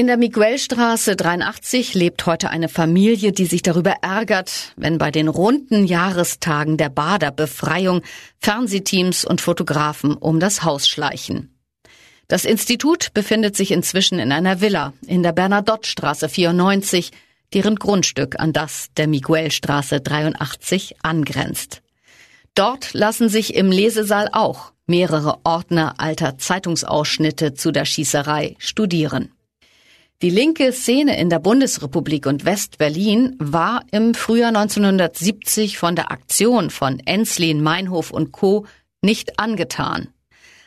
In 0.01 0.07
der 0.07 0.17
Miguelstraße 0.17 1.15
83 1.15 1.93
lebt 1.93 2.25
heute 2.25 2.49
eine 2.49 2.69
Familie, 2.69 3.31
die 3.33 3.45
sich 3.45 3.61
darüber 3.61 3.97
ärgert, 4.01 4.73
wenn 4.75 4.97
bei 4.97 5.11
den 5.11 5.27
runden 5.27 5.85
Jahrestagen 5.85 6.77
der 6.77 6.89
Baderbefreiung 6.89 8.01
Fernsehteams 8.39 9.25
und 9.25 9.41
Fotografen 9.41 10.15
um 10.15 10.39
das 10.39 10.63
Haus 10.63 10.87
schleichen. 10.87 11.55
Das 12.27 12.45
Institut 12.45 13.13
befindet 13.13 13.55
sich 13.55 13.69
inzwischen 13.69 14.17
in 14.17 14.31
einer 14.31 14.59
Villa 14.59 14.93
in 15.05 15.21
der 15.21 15.33
Bernadotte-Straße 15.33 16.29
94, 16.29 17.11
deren 17.53 17.75
Grundstück 17.75 18.39
an 18.39 18.53
das 18.53 18.87
der 18.97 19.07
Miguelstraße 19.07 20.01
83 20.01 20.95
angrenzt. 21.03 21.83
Dort 22.55 22.95
lassen 22.95 23.29
sich 23.29 23.53
im 23.53 23.71
Lesesaal 23.71 24.29
auch 24.31 24.71
mehrere 24.87 25.41
Ordner 25.43 25.99
alter 25.99 26.39
Zeitungsausschnitte 26.39 27.53
zu 27.53 27.71
der 27.71 27.85
Schießerei 27.85 28.55
studieren. 28.57 29.31
Die 30.21 30.29
linke 30.29 30.71
Szene 30.71 31.19
in 31.19 31.31
der 31.31 31.39
Bundesrepublik 31.39 32.27
und 32.27 32.45
West-Berlin 32.45 33.35
war 33.39 33.83
im 33.91 34.13
Frühjahr 34.13 34.49
1970 34.49 35.79
von 35.79 35.95
der 35.95 36.11
Aktion 36.11 36.69
von 36.69 36.99
Enslin, 36.99 37.63
Meinhof 37.63 38.11
und 38.11 38.31
Co. 38.31 38.67
nicht 39.01 39.39
angetan. 39.39 40.09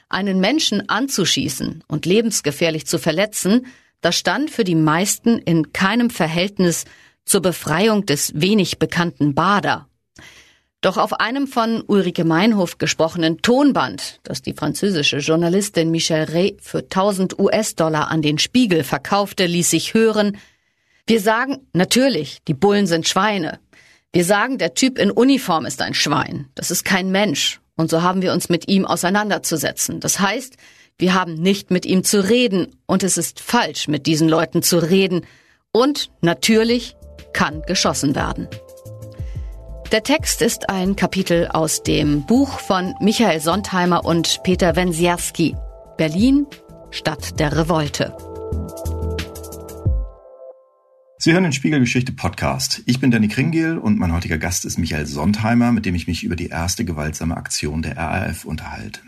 Einen 0.09 0.41
Menschen 0.41 0.89
anzuschießen 0.89 1.85
und 1.87 2.05
lebensgefährlich 2.05 2.87
zu 2.87 2.99
verletzen, 2.99 3.67
das 4.01 4.17
stand 4.17 4.51
für 4.51 4.65
die 4.65 4.75
meisten 4.75 5.39
in 5.39 5.73
keinem 5.73 6.11
Verhältnis 6.11 6.85
zur 7.25 7.41
Befreiung 7.41 8.07
des 8.07 8.33
wenig 8.35 8.81
bekannten 8.81 9.37
Bader 9.37 9.89
doch 10.85 10.99
auf 10.99 11.15
einem 11.15 11.47
von 11.47 11.83
Ulrike 11.87 12.25
Meinhof 12.25 12.79
gesprochenen 12.79 13.41
Tonband, 13.41 14.21
das 14.23 14.43
die 14.43 14.53
französische 14.53 15.19
Journalistin 15.19 15.91
Michelle 15.91 16.33
Rey 16.33 16.57
für 16.61 16.79
1000 16.79 17.39
US-Dollar 17.39 18.11
an 18.11 18.21
den 18.21 18.39
Spiegel 18.39 18.85
verkaufte, 18.85 19.47
ließ 19.47 19.71
sich 19.71 19.95
hören, 19.95 20.37
wir 21.07 21.21
sagen, 21.21 21.67
natürlich, 21.73 22.39
die 22.49 22.55
Bullen 22.55 22.87
sind 22.87 23.07
Schweine. 23.07 23.61
Wir 24.13 24.25
sagen, 24.25 24.59
der 24.59 24.75
Typ 24.75 24.99
in 24.99 25.11
Uniform 25.11 25.67
ist 25.67 25.83
ein 25.83 25.93
Schwein. 25.93 26.49
Das 26.55 26.71
ist 26.71 26.85
kein 26.85 27.11
Mensch. 27.11 27.61
Und 27.77 27.91
so 27.91 28.03
haben 28.03 28.23
wir 28.23 28.33
uns 28.33 28.49
mit 28.49 28.69
ihm 28.69 28.87
auseinanderzusetzen. 28.87 30.01
Das 30.01 30.21
heißt, 30.21 30.57
wir 30.97 31.15
haben 31.15 31.35
nicht 31.35 31.71
mit 31.71 31.85
ihm 31.85 32.05
zu 32.05 32.27
reden. 32.27 32.77
Und 32.87 33.03
es 33.03 33.19
ist 33.19 33.41
falsch, 33.41 33.89
mit 33.89 34.07
diesen 34.07 34.29
Leuten 34.29 34.63
zu 34.63 34.79
reden. 34.79 35.27
Und 35.73 36.11
natürlich 36.23 36.97
kann 37.33 37.63
geschossen 37.63 38.15
werden. 38.15 38.49
Der 39.95 40.03
Text 40.03 40.43
ist 40.43 40.71
ein 40.71 40.97
Kapitel 40.97 41.47
aus 41.47 41.85
dem 41.85 42.27
Buch 42.27 42.59
von 42.59 42.97
Michael 43.01 43.39
Sontheimer 43.39 44.05
und 44.05 44.41
Peter 44.43 44.75
Wensierski. 44.75 45.55
Berlin, 45.97 46.49
Stadt 46.91 47.39
der 47.39 47.57
Revolte. 47.57 48.13
Sie 51.19 51.33
hören 51.33 51.45
den 51.45 51.53
Spiegelgeschichte 51.53 52.11
Podcast. 52.11 52.83
Ich 52.87 52.99
bin 52.99 53.13
Danny 53.13 53.29
Kringel 53.29 53.79
und 53.79 53.97
mein 54.01 54.13
heutiger 54.13 54.37
Gast 54.37 54.65
ist 54.65 54.79
Michael 54.79 55.07
Sontheimer, 55.07 55.71
mit 55.71 55.87
dem 55.87 55.95
ich 55.95 56.09
mich 56.09 56.25
über 56.25 56.35
die 56.35 56.49
erste 56.49 56.85
gewaltsame 56.85 57.37
Aktion 57.37 57.83
der 57.83 57.97
RAF 57.97 58.45
unterhalte. 58.45 58.99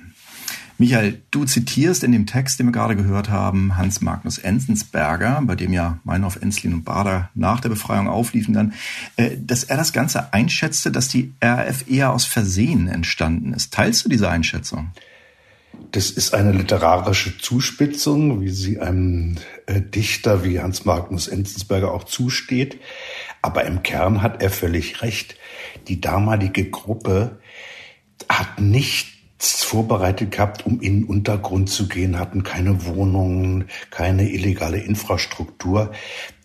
Michael, 0.78 1.23
du 1.30 1.47
zitierst 1.47 2.04
in 2.04 2.12
dem 2.12 2.26
Text, 2.26 2.59
den 2.59 2.66
wir 2.66 2.73
gerade 2.73 2.97
gehört 2.97 3.30
haben, 3.30 3.76
Hans 3.76 4.02
Magnus 4.02 4.37
Enzensberger, 4.37 5.40
bei 5.45 5.54
dem 5.54 5.73
ja 5.73 6.00
Meinhof, 6.04 6.37
Enslin 6.37 6.75
und 6.75 6.85
Bader 6.85 7.30
nach 7.35 7.61
der 7.61 7.71
Befreiung 7.71 8.09
aufliefen 8.09 8.52
dann, 8.52 8.75
äh, 9.16 9.37
dass 9.38 9.64
er 9.64 9.78
das 9.78 9.95
Ganze 9.95 10.35
einschätzte, 10.35 10.92
dass 10.92 11.09
die 11.09 11.33
RAF 11.42 11.88
eher 11.88 12.12
aus 12.12 12.26
Versehen 12.26 12.88
entstanden 12.88 13.54
ist. 13.54 13.73
Teilst 13.73 14.04
du 14.04 14.11
diese 14.11 14.28
Einschätzung? 14.28 14.90
Das 15.92 16.11
ist 16.11 16.35
eine 16.35 16.52
literarische 16.52 17.38
Zuspitzung, 17.38 18.42
wie 18.42 18.50
sie 18.50 18.78
einem 18.78 19.37
äh, 19.66 19.80
Dichter 19.80 20.45
wie 20.45 20.61
Hans 20.61 20.85
Magnus 20.85 21.28
Enzensberger 21.28 21.92
auch 21.92 22.04
zusteht. 22.04 22.80
Aber 23.40 23.64
im 23.64 23.83
Kern 23.83 24.21
hat 24.21 24.42
er 24.42 24.50
völlig 24.50 25.00
recht. 25.00 25.37
Die 25.88 26.00
damalige 26.00 26.68
Gruppe 26.68 27.38
hat 28.28 28.61
nicht 28.61 29.15
vorbereitet 29.38 30.30
gehabt, 30.30 30.64
um 30.66 30.80
in 30.80 31.00
den 31.00 31.04
Untergrund 31.04 31.68
zu 31.68 31.88
gehen, 31.88 32.18
hatten 32.18 32.42
keine 32.42 32.86
Wohnungen, 32.86 33.66
keine 33.90 34.30
illegale 34.30 34.78
Infrastruktur. 34.78 35.92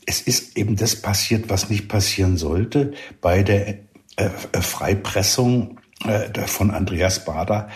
Es 0.06 0.22
ist 0.22 0.58
eben 0.58 0.76
das 0.76 0.96
passiert, 0.96 1.50
was 1.50 1.70
nicht 1.70 1.88
passieren 1.88 2.38
sollte. 2.38 2.94
Bei 3.22 3.44
der 3.44 3.68
äh, 3.68 3.76
äh 4.18 4.62
Freipressung 4.62 5.80
äh, 6.06 6.48
von 6.48 6.72
Andreas 6.72 7.26
Bader 7.26 7.70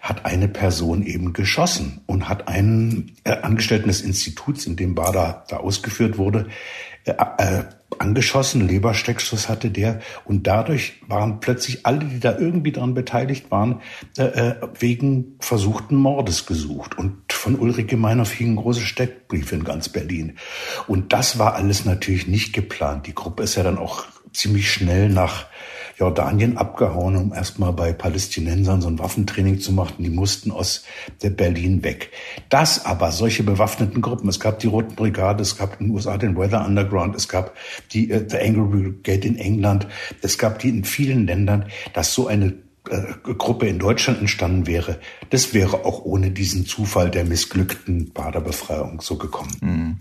hat 0.00 0.24
eine 0.24 0.48
Person 0.48 1.02
eben 1.02 1.32
geschossen 1.32 2.00
und 2.06 2.28
hat 2.28 2.48
einen 2.48 3.16
äh, 3.24 3.32
Angestellten 3.32 3.88
des 3.88 4.00
Instituts, 4.00 4.66
in 4.66 4.76
dem 4.76 4.94
Bader 4.94 5.44
da 5.48 5.58
ausgeführt 5.58 6.18
wurde, 6.18 6.48
äh, 7.04 7.12
äh, 7.38 7.64
angeschossen, 7.98 8.66
Lebersteckschuss 8.66 9.48
hatte 9.48 9.70
der. 9.70 10.00
Und 10.24 10.46
dadurch 10.46 10.94
waren 11.08 11.40
plötzlich 11.40 11.84
alle, 11.84 12.04
die 12.04 12.20
da 12.20 12.38
irgendwie 12.38 12.72
dran 12.72 12.94
beteiligt 12.94 13.50
waren, 13.50 13.80
äh, 14.16 14.24
äh 14.24 14.54
wegen 14.78 15.36
versuchten 15.40 15.96
Mordes 15.96 16.46
gesucht. 16.46 16.96
Und 16.96 17.32
von 17.32 17.58
Ulrike 17.58 17.96
Meinhoff 17.96 18.32
hingen 18.32 18.56
große 18.56 18.80
Steckbriefe 18.80 19.54
in 19.54 19.64
ganz 19.64 19.88
Berlin. 19.88 20.38
Und 20.86 21.12
das 21.12 21.38
war 21.38 21.54
alles 21.54 21.84
natürlich 21.84 22.26
nicht 22.26 22.52
geplant. 22.52 23.06
Die 23.06 23.14
Gruppe 23.14 23.42
ist 23.42 23.56
ja 23.56 23.62
dann 23.62 23.78
auch 23.78 24.04
ziemlich 24.32 24.70
schnell 24.70 25.08
nach 25.08 25.46
Jordanien 26.02 26.56
abgehauen, 26.56 27.14
um 27.14 27.32
erstmal 27.32 27.72
bei 27.72 27.92
Palästinensern 27.92 28.82
so 28.82 28.88
ein 28.88 28.98
Waffentraining 28.98 29.60
zu 29.60 29.72
machen. 29.72 30.02
Die 30.02 30.10
mussten 30.10 30.50
aus 30.50 30.84
der 31.22 31.30
Berlin 31.30 31.84
weg. 31.84 32.10
Das 32.48 32.84
aber, 32.84 33.12
solche 33.12 33.44
bewaffneten 33.44 34.02
Gruppen, 34.02 34.28
es 34.28 34.40
gab 34.40 34.58
die 34.58 34.66
Roten 34.66 34.96
Brigade, 34.96 35.42
es 35.42 35.56
gab 35.56 35.80
in 35.80 35.86
den 35.86 35.94
USA 35.94 36.18
den 36.18 36.36
Weather 36.36 36.66
Underground, 36.66 37.14
es 37.14 37.28
gab 37.28 37.54
die 37.92 38.10
äh, 38.10 38.28
The 38.28 38.38
Angry 38.38 38.90
Brigade 38.90 39.28
in 39.28 39.36
England, 39.36 39.86
es 40.22 40.38
gab 40.38 40.58
die 40.58 40.70
in 40.70 40.82
vielen 40.82 41.26
Ländern, 41.26 41.66
dass 41.92 42.12
so 42.12 42.26
eine 42.26 42.54
äh, 42.90 43.32
Gruppe 43.38 43.68
in 43.68 43.78
Deutschland 43.78 44.18
entstanden 44.18 44.66
wäre, 44.66 44.98
das 45.30 45.54
wäre 45.54 45.84
auch 45.84 46.04
ohne 46.04 46.32
diesen 46.32 46.66
Zufall 46.66 47.12
der 47.12 47.24
missglückten 47.24 48.12
Baderbefreiung 48.12 49.00
so 49.00 49.16
gekommen. 49.18 50.00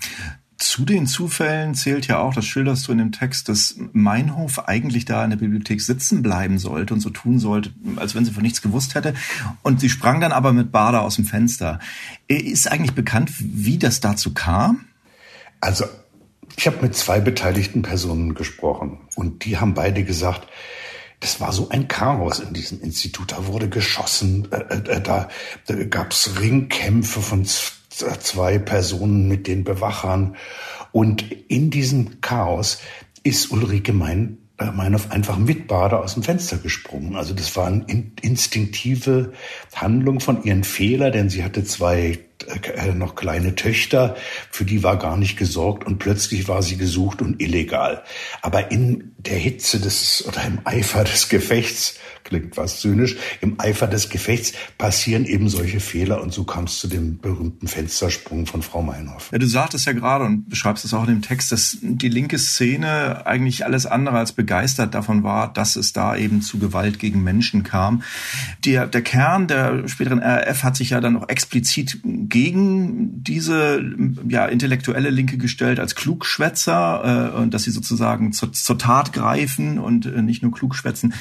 Zu 0.61 0.85
den 0.85 1.07
Zufällen 1.07 1.73
zählt 1.73 2.05
ja 2.05 2.19
auch, 2.19 2.35
das 2.35 2.45
schilderst 2.45 2.87
du 2.87 2.91
in 2.91 2.99
dem 2.99 3.11
Text, 3.11 3.49
dass 3.49 3.77
Meinhof 3.93 4.67
eigentlich 4.67 5.05
da 5.05 5.23
in 5.23 5.31
der 5.31 5.37
Bibliothek 5.37 5.81
sitzen 5.81 6.21
bleiben 6.21 6.59
sollte 6.59 6.93
und 6.93 6.99
so 6.99 7.09
tun 7.09 7.39
sollte, 7.39 7.73
als 7.95 8.13
wenn 8.13 8.25
sie 8.25 8.31
von 8.31 8.43
nichts 8.43 8.61
gewusst 8.61 8.93
hätte. 8.93 9.15
Und 9.63 9.79
sie 9.79 9.89
sprang 9.89 10.21
dann 10.21 10.31
aber 10.31 10.53
mit 10.53 10.71
Bader 10.71 11.01
aus 11.01 11.15
dem 11.15 11.25
Fenster. 11.25 11.79
Ist 12.27 12.71
eigentlich 12.71 12.93
bekannt, 12.93 13.31
wie 13.39 13.79
das 13.79 14.01
dazu 14.01 14.35
kam? 14.35 14.85
Also, 15.61 15.85
ich 16.55 16.67
habe 16.67 16.77
mit 16.83 16.95
zwei 16.95 17.19
beteiligten 17.19 17.81
Personen 17.81 18.35
gesprochen 18.35 18.99
und 19.15 19.45
die 19.45 19.57
haben 19.57 19.73
beide 19.73 20.03
gesagt, 20.03 20.47
das 21.21 21.41
war 21.41 21.53
so 21.53 21.69
ein 21.69 21.87
Chaos 21.87 22.39
in 22.39 22.53
diesem 22.53 22.81
Institut. 22.81 23.31
Da 23.31 23.47
wurde 23.47 23.67
geschossen, 23.67 24.47
äh, 24.51 24.75
äh, 24.75 25.01
da, 25.01 25.27
da 25.65 25.83
gab 25.85 26.11
es 26.11 26.39
Ringkämpfe 26.39 27.19
von 27.19 27.45
zwei 28.19 28.57
Personen 28.59 29.27
mit 29.27 29.47
den 29.47 29.63
Bewachern. 29.63 30.35
Und 30.91 31.31
in 31.47 31.69
diesem 31.69 32.21
Chaos 32.21 32.79
ist 33.23 33.51
Ulrike 33.51 33.93
Mein, 33.93 34.37
äh, 34.57 34.71
Meinhof 34.71 35.11
einfach 35.11 35.37
mit 35.37 35.67
Bader 35.67 36.01
aus 36.03 36.13
dem 36.13 36.23
Fenster 36.23 36.57
gesprungen. 36.57 37.15
Also 37.15 37.33
das 37.33 37.55
war 37.55 37.67
eine 37.67 37.85
instinktive 38.21 39.33
Handlung 39.73 40.19
von 40.19 40.43
ihren 40.43 40.63
Fehler, 40.63 41.11
denn 41.11 41.29
sie 41.29 41.43
hatte 41.43 41.63
zwei 41.63 42.19
äh, 42.47 42.93
noch 42.93 43.15
kleine 43.15 43.55
Töchter, 43.55 44.15
für 44.49 44.65
die 44.65 44.83
war 44.83 44.97
gar 44.97 45.17
nicht 45.17 45.37
gesorgt 45.37 45.85
und 45.85 45.99
plötzlich 45.99 46.47
war 46.47 46.61
sie 46.61 46.77
gesucht 46.77 47.21
und 47.21 47.41
illegal. 47.41 48.03
Aber 48.41 48.71
in 48.71 49.13
der 49.17 49.37
Hitze 49.37 49.79
des 49.79 50.25
oder 50.27 50.43
im 50.45 50.59
Eifer 50.65 51.03
des 51.03 51.29
Gefechts 51.29 51.99
klingt 52.31 52.55
fast 52.55 52.79
zynisch, 52.79 53.17
im 53.41 53.59
Eifer 53.59 53.87
des 53.87 54.09
Gefechts 54.09 54.53
passieren 54.77 55.25
eben 55.25 55.49
solche 55.49 55.81
Fehler 55.81 56.21
und 56.21 56.31
so 56.31 56.45
kam 56.45 56.63
es 56.63 56.79
zu 56.79 56.87
dem 56.87 57.19
berühmten 57.19 57.67
Fenstersprung 57.67 58.45
von 58.45 58.61
Frau 58.61 58.81
Meinhoff. 58.81 59.29
Ja, 59.33 59.37
du 59.37 59.47
sagtest 59.47 59.85
ja 59.85 59.91
gerade 59.91 60.23
und 60.23 60.47
beschreibst 60.47 60.85
es 60.85 60.93
auch 60.93 61.01
in 61.01 61.09
dem 61.09 61.21
Text, 61.21 61.51
dass 61.51 61.77
die 61.81 62.07
linke 62.07 62.39
Szene 62.39 63.25
eigentlich 63.25 63.65
alles 63.65 63.85
andere 63.85 64.17
als 64.17 64.31
begeistert 64.31 64.93
davon 64.93 65.23
war, 65.23 65.51
dass 65.51 65.75
es 65.75 65.91
da 65.91 66.15
eben 66.15 66.41
zu 66.41 66.57
Gewalt 66.57 66.99
gegen 66.99 67.21
Menschen 67.21 67.63
kam. 67.63 68.01
Der, 68.63 68.87
der 68.87 69.01
Kern 69.01 69.47
der 69.47 69.85
späteren 69.89 70.19
RAF 70.19 70.63
hat 70.63 70.77
sich 70.77 70.91
ja 70.91 71.01
dann 71.01 71.17
auch 71.17 71.27
explizit 71.27 71.99
gegen 72.03 73.21
diese 73.23 73.83
ja, 74.29 74.45
intellektuelle 74.45 75.09
Linke 75.09 75.37
gestellt 75.37 75.81
als 75.81 75.95
Klugschwätzer 75.95 77.33
äh, 77.35 77.37
und 77.37 77.53
dass 77.53 77.63
sie 77.63 77.71
sozusagen 77.71 78.31
zur, 78.31 78.53
zur 78.53 78.77
Tat 78.77 79.11
greifen 79.11 79.79
und 79.79 80.05
äh, 80.05 80.21
nicht 80.21 80.43
nur 80.43 80.53
klugschwätzen. 80.53 81.13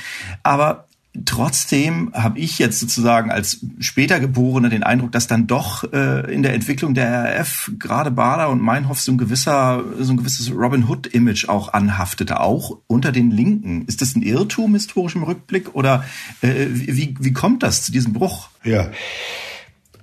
Aber 0.44 0.86
Trotzdem 1.24 2.12
habe 2.14 2.38
ich 2.38 2.60
jetzt 2.60 2.78
sozusagen 2.78 3.32
als 3.32 3.66
später 3.80 4.20
Geborene 4.20 4.68
den 4.68 4.84
Eindruck, 4.84 5.10
dass 5.10 5.26
dann 5.26 5.48
doch 5.48 5.92
äh, 5.92 6.32
in 6.32 6.44
der 6.44 6.54
Entwicklung 6.54 6.94
der 6.94 7.36
RAF 7.36 7.72
gerade 7.80 8.12
Bader 8.12 8.48
und 8.48 8.62
Meinhof 8.62 9.00
so 9.00 9.10
ein 9.10 9.18
gewisser, 9.18 9.82
so 9.98 10.12
ein 10.12 10.18
gewisses 10.18 10.52
Robin 10.52 10.88
Hood-Image 10.88 11.48
auch 11.48 11.72
anhaftete, 11.72 12.38
auch 12.38 12.78
unter 12.86 13.10
den 13.10 13.32
Linken. 13.32 13.84
Ist 13.86 14.02
das 14.02 14.14
ein 14.14 14.22
Irrtum 14.22 14.74
historisch 14.74 15.16
im 15.16 15.24
Rückblick 15.24 15.74
oder 15.74 16.04
äh, 16.42 16.66
wie, 16.68 17.16
wie 17.18 17.32
kommt 17.32 17.64
das 17.64 17.82
zu 17.82 17.90
diesem 17.90 18.12
Bruch? 18.12 18.48
Ja, 18.62 18.90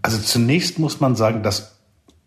also 0.02 0.18
zunächst 0.18 0.78
muss 0.78 1.00
man 1.00 1.16
sagen, 1.16 1.42
dass 1.42 1.78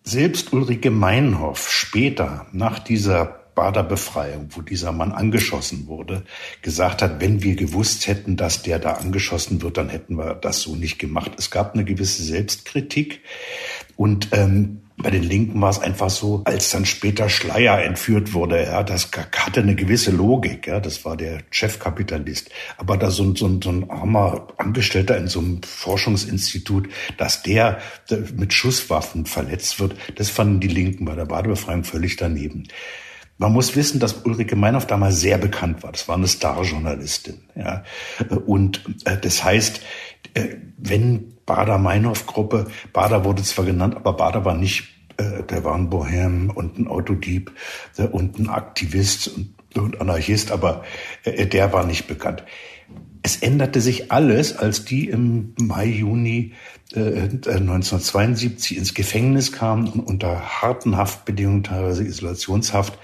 selbst 0.05 0.55
Ulrike 0.55 0.91
Meinhof 0.91 1.71
später 1.71 2.47
nach 2.53 2.79
dieser 2.79 3.40
Bader 3.61 3.83
Befreiung, 3.83 4.49
wo 4.53 4.63
dieser 4.63 4.91
Mann 4.91 5.13
angeschossen 5.13 5.87
wurde, 5.87 6.23
gesagt 6.63 7.03
hat, 7.03 7.21
wenn 7.21 7.43
wir 7.43 7.57
gewusst 7.57 8.07
hätten, 8.07 8.39
dass 8.39 8.63
der 8.63 8.79
da 8.79 8.93
angeschossen 8.93 9.61
wird, 9.61 9.77
dann 9.77 9.91
hätten 9.91 10.17
wir 10.17 10.35
das 10.35 10.63
so 10.63 10.77
nicht 10.77 10.99
gemacht. 10.99 11.33
Es 11.37 11.51
gab 11.51 11.75
eine 11.75 11.85
gewisse 11.85 12.23
Selbstkritik 12.23 13.21
und 13.97 14.29
ähm, 14.33 14.81
bei 14.97 15.11
den 15.11 15.25
Linken 15.25 15.61
war 15.61 15.69
es 15.69 15.79
einfach 15.79 16.09
so, 16.09 16.41
als 16.47 16.71
dann 16.71 16.87
später 16.87 17.29
Schleier 17.29 17.83
entführt 17.83 18.33
wurde, 18.33 18.65
ja, 18.65 18.83
das 18.83 19.11
hatte 19.37 19.61
eine 19.61 19.75
gewisse 19.75 20.11
Logik, 20.11 20.67
ja, 20.67 20.81
das 20.81 21.05
war 21.05 21.19
der 21.19 21.43
Chefkapitalist. 21.51 22.49
Aber 22.79 22.97
da 22.97 23.11
so, 23.11 23.35
so, 23.35 23.61
so 23.63 23.71
ein 23.71 23.91
armer 23.91 24.49
Angestellter 24.57 25.19
in 25.19 25.29
so 25.29 25.41
einem 25.41 25.63
Forschungsinstitut, 25.63 26.89
dass 27.19 27.43
der 27.43 27.79
mit 28.35 28.55
Schusswaffen 28.55 29.27
verletzt 29.27 29.81
wird, 29.81 29.97
das 30.17 30.31
fanden 30.31 30.61
die 30.61 30.69
Linken 30.69 31.05
bei 31.05 31.15
der 31.15 31.27
Badebefreiung 31.27 31.85
völlig 31.85 32.17
daneben. 32.17 32.67
Man 33.41 33.55
muss 33.55 33.75
wissen, 33.75 34.01
dass 34.01 34.27
Ulrike 34.27 34.55
Meinhoff 34.55 34.87
damals 34.87 35.19
sehr 35.19 35.39
bekannt 35.39 35.83
war. 35.83 35.93
Das 35.93 36.07
war 36.09 36.17
eine 36.17 36.29
Starjournalistin. 36.29 37.41
Ja. 37.57 37.85
Und 38.45 38.85
äh, 39.07 39.17
das 39.17 39.43
heißt, 39.43 39.81
äh, 40.35 40.57
wenn 40.77 41.33
Bader-Meinhoff-Gruppe, 41.47 42.67
Bader 42.93 43.25
wurde 43.25 43.43
zwar 43.43 43.65
genannt, 43.65 43.97
aber 43.97 44.13
Bader 44.13 44.45
war 44.45 44.55
nicht, 44.55 44.89
äh, 45.17 45.43
der 45.45 45.65
war 45.65 45.75
ein 45.75 45.89
Bohem 45.89 46.51
und 46.51 46.79
ein 46.79 46.87
Autodieb 46.87 47.51
und 48.13 48.39
ein 48.39 48.51
Aktivist 48.51 49.29
und, 49.29 49.55
und 49.75 49.99
Anarchist, 50.03 50.53
aber 50.53 50.85
der 51.25 51.73
war 51.73 51.87
nicht 51.87 52.09
bekannt. 52.09 52.45
Es 53.23 53.37
änderte 53.37 53.81
sich 53.81 54.13
alles, 54.13 54.55
als 54.55 54.85
die 54.85 55.09
im 55.09 55.55
Mai, 55.59 55.87
Juni 55.87 56.53
1972 56.95 58.77
äh, 58.77 58.81
ins 58.81 58.95
Gefängnis 58.95 59.53
kamen 59.53 59.89
und 59.89 60.01
unter 60.01 60.63
harten 60.63 60.97
Haftbedingungen, 60.97 61.63
teilweise 61.63 62.03
Isolationshaft, 62.05 62.99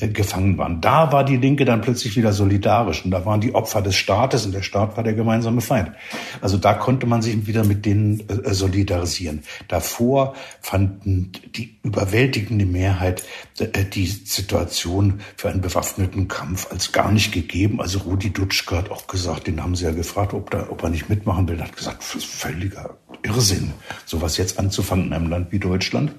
äh, 0.00 0.08
gefangen 0.08 0.56
waren. 0.56 0.80
Da 0.80 1.12
war 1.12 1.24
die 1.24 1.36
Linke 1.36 1.64
dann 1.64 1.82
plötzlich 1.82 2.16
wieder 2.16 2.32
solidarisch 2.32 3.04
und 3.04 3.10
da 3.10 3.26
waren 3.26 3.40
die 3.40 3.54
Opfer 3.54 3.82
des 3.82 3.94
Staates 3.94 4.46
und 4.46 4.52
der 4.52 4.62
Staat 4.62 4.96
war 4.96 5.04
der 5.04 5.12
gemeinsame 5.12 5.60
Feind. 5.60 5.92
Also 6.40 6.56
da 6.56 6.74
konnte 6.74 7.06
man 7.06 7.20
sich 7.20 7.46
wieder 7.46 7.64
mit 7.64 7.84
denen 7.84 8.26
äh, 8.28 8.54
solidarisieren. 8.54 9.42
Davor 9.68 10.34
fanden 10.60 11.32
die 11.54 11.76
überwältigende 11.82 12.64
Mehrheit 12.64 13.22
die 13.94 14.06
Situation 14.06 15.20
für 15.36 15.50
einen 15.50 15.60
bewaffneten 15.60 16.28
Kampf 16.28 16.70
als 16.70 16.92
gar 16.92 17.10
nicht 17.12 17.32
gegeben. 17.32 17.80
Also 17.80 18.00
Rudi 18.00 18.30
Dutschke 18.30 18.76
hat 18.76 18.90
auch 18.90 19.06
gesagt, 19.06 19.46
den 19.46 19.62
haben 19.62 19.76
sie 19.76 19.84
ja 19.84 19.92
gefragt, 19.92 20.34
ob, 20.34 20.50
da, 20.50 20.66
ob 20.70 20.82
er 20.82 20.90
nicht 20.90 21.08
mitmachen 21.08 21.48
will. 21.48 21.60
Hat 21.60 21.76
gesagt, 21.76 22.02
völliger 22.02 22.96
Irrsinn, 23.26 23.72
sowas 24.04 24.36
jetzt 24.36 24.58
anzufangen 24.58 25.06
in 25.06 25.12
einem 25.12 25.30
Land 25.30 25.52
wie 25.52 25.58
Deutschland. 25.58 26.12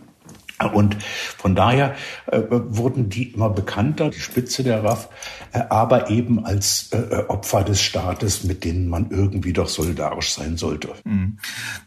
Und 0.74 0.98
von 1.38 1.54
daher 1.54 1.96
äh, 2.26 2.42
wurden 2.50 3.10
die 3.10 3.32
immer 3.32 3.50
bekannter, 3.50 4.10
die 4.10 4.20
Spitze 4.20 4.64
der 4.64 4.84
RAF, 4.84 5.08
äh, 5.52 5.60
aber 5.70 6.10
eben 6.10 6.44
als 6.46 6.90
äh, 6.92 6.98
äh, 6.98 7.26
Opfer 7.28 7.64
des 7.64 7.80
Staates, 7.80 8.44
mit 8.44 8.64
denen 8.64 8.90
man 8.90 9.12
irgendwie 9.12 9.54
doch 9.54 9.70
solidarisch 9.70 10.34
sein 10.34 10.58
sollte. 10.58 10.90
Mhm. 11.04 11.38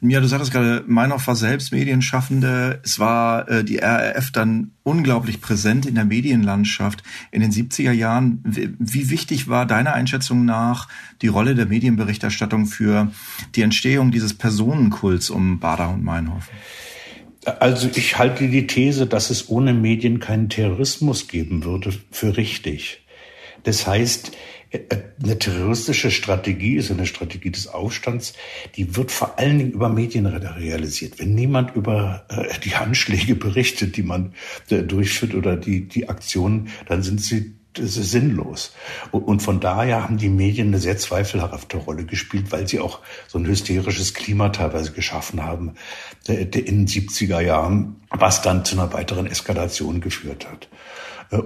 Ja, 0.03 0.21
du 0.21 0.29
sagtest 0.29 0.53
gerade, 0.53 0.85
Meinhof 0.87 1.27
war 1.27 1.35
selbst 1.35 1.73
Medienschaffende. 1.73 2.81
Es 2.85 3.01
war 3.01 3.49
äh, 3.49 3.65
die 3.65 3.79
RAF 3.79 4.31
dann 4.31 4.71
unglaublich 4.85 5.41
präsent 5.41 5.85
in 5.85 5.97
der 5.97 6.05
Medienlandschaft 6.05 7.03
in 7.33 7.41
den 7.41 7.51
70er 7.51 7.93
Jahren. 7.93 8.41
Wie, 8.45 9.11
wichtig 9.11 9.49
war 9.49 9.67
deiner 9.67 9.95
Einschätzung 9.95 10.45
nach 10.45 10.89
die 11.23 11.29
Rolle 11.29 11.57
der 11.57 11.67
Medienberichterstattung 11.67 12.67
für 12.67 13.11
die 13.57 13.63
Entstehung 13.63 14.13
dieses 14.13 14.35
Personenkults 14.35 15.29
um 15.29 15.59
Bader 15.59 15.91
und 15.91 16.05
Meinhof? 16.05 16.49
Also 17.45 17.89
ich 17.95 18.19
halte 18.19 18.49
die 18.49 18.67
These, 18.67 19.07
dass 19.07 19.31
es 19.31 19.49
ohne 19.49 19.73
Medien 19.73 20.21
keinen 20.21 20.49
Terrorismus 20.49 21.27
geben 21.27 21.65
würde, 21.65 21.93
für 22.11 22.37
richtig. 22.37 23.03
Das 23.63 23.87
heißt, 23.87 24.33
äh, 24.71 24.81
eine 25.23 25.39
terroristische 25.39 26.11
Strategie 26.11 26.77
ist 26.77 26.91
eine 26.91 27.07
Strategie 27.07 27.51
des 27.51 27.67
Aufstands, 27.69 28.35
die 28.77 28.97
wird 28.97 29.11
vor 29.11 29.39
allen 29.39 29.59
Dingen 29.59 29.73
über 29.73 29.89
Medien 29.89 30.27
realisiert. 30.27 31.19
Wenn 31.19 31.35
niemand 31.35 31.75
über 31.77 32.27
äh, 32.29 32.59
die 32.61 32.75
Anschläge 32.75 33.35
berichtet, 33.35 33.97
die 33.97 34.03
man 34.03 34.35
äh, 34.69 34.83
durchführt 34.83 35.35
oder 35.35 35.57
die, 35.57 35.89
die 35.89 36.09
Aktionen, 36.09 36.69
dann 36.87 37.03
sind 37.03 37.21
sie 37.21 37.55
das 37.75 37.97
ist 37.97 38.11
sinnlos. 38.11 38.73
Und 39.13 39.43
von 39.43 39.61
daher 39.61 40.03
haben 40.03 40.19
die 40.19 40.29
Medien 40.29 40.69
eine 40.69 40.79
sehr 40.79 40.99
zweifelhafte 40.99 41.77
Rolle 41.77 42.05
gespielt, 42.05 42.51
weil 42.51 42.67
sie 42.67 42.81
auch 42.81 43.01
so 43.29 43.39
ein 43.39 43.47
hysterisches 43.47 44.15
Klima 44.15 44.49
teilweise 44.49 44.93
geschaffen 44.93 45.43
haben 45.43 45.75
in 46.27 46.51
den 46.51 46.87
70er 46.87 47.41
Jahren, 47.41 47.97
was 48.11 48.43
dann 48.43 48.65
zu 48.65 48.75
einer 48.75 48.93
weiteren 48.93 49.27
Eskalation 49.27 50.01
geführt 50.01 50.49
hat. 50.51 50.69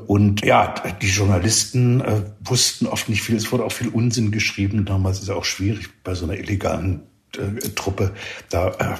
Und 0.07 0.43
ja, 0.45 0.75
die 1.03 1.09
Journalisten 1.09 2.01
äh, 2.01 2.23
wussten 2.41 2.87
oft 2.87 3.11
nicht 3.11 3.21
viel. 3.21 3.37
Es 3.37 3.53
wurde 3.53 3.65
auch 3.65 3.73
viel 3.73 3.89
Unsinn 3.89 4.31
geschrieben. 4.31 4.87
Damals 4.87 5.19
ist 5.19 5.25
es 5.25 5.31
auch 5.31 5.45
schwierig 5.45 5.91
bei 6.03 6.15
so 6.15 6.25
einer 6.25 6.39
illegalen 6.39 7.03
äh, 7.37 7.69
Truppe 7.75 8.13
da 8.49 8.69
äh, 8.69 8.97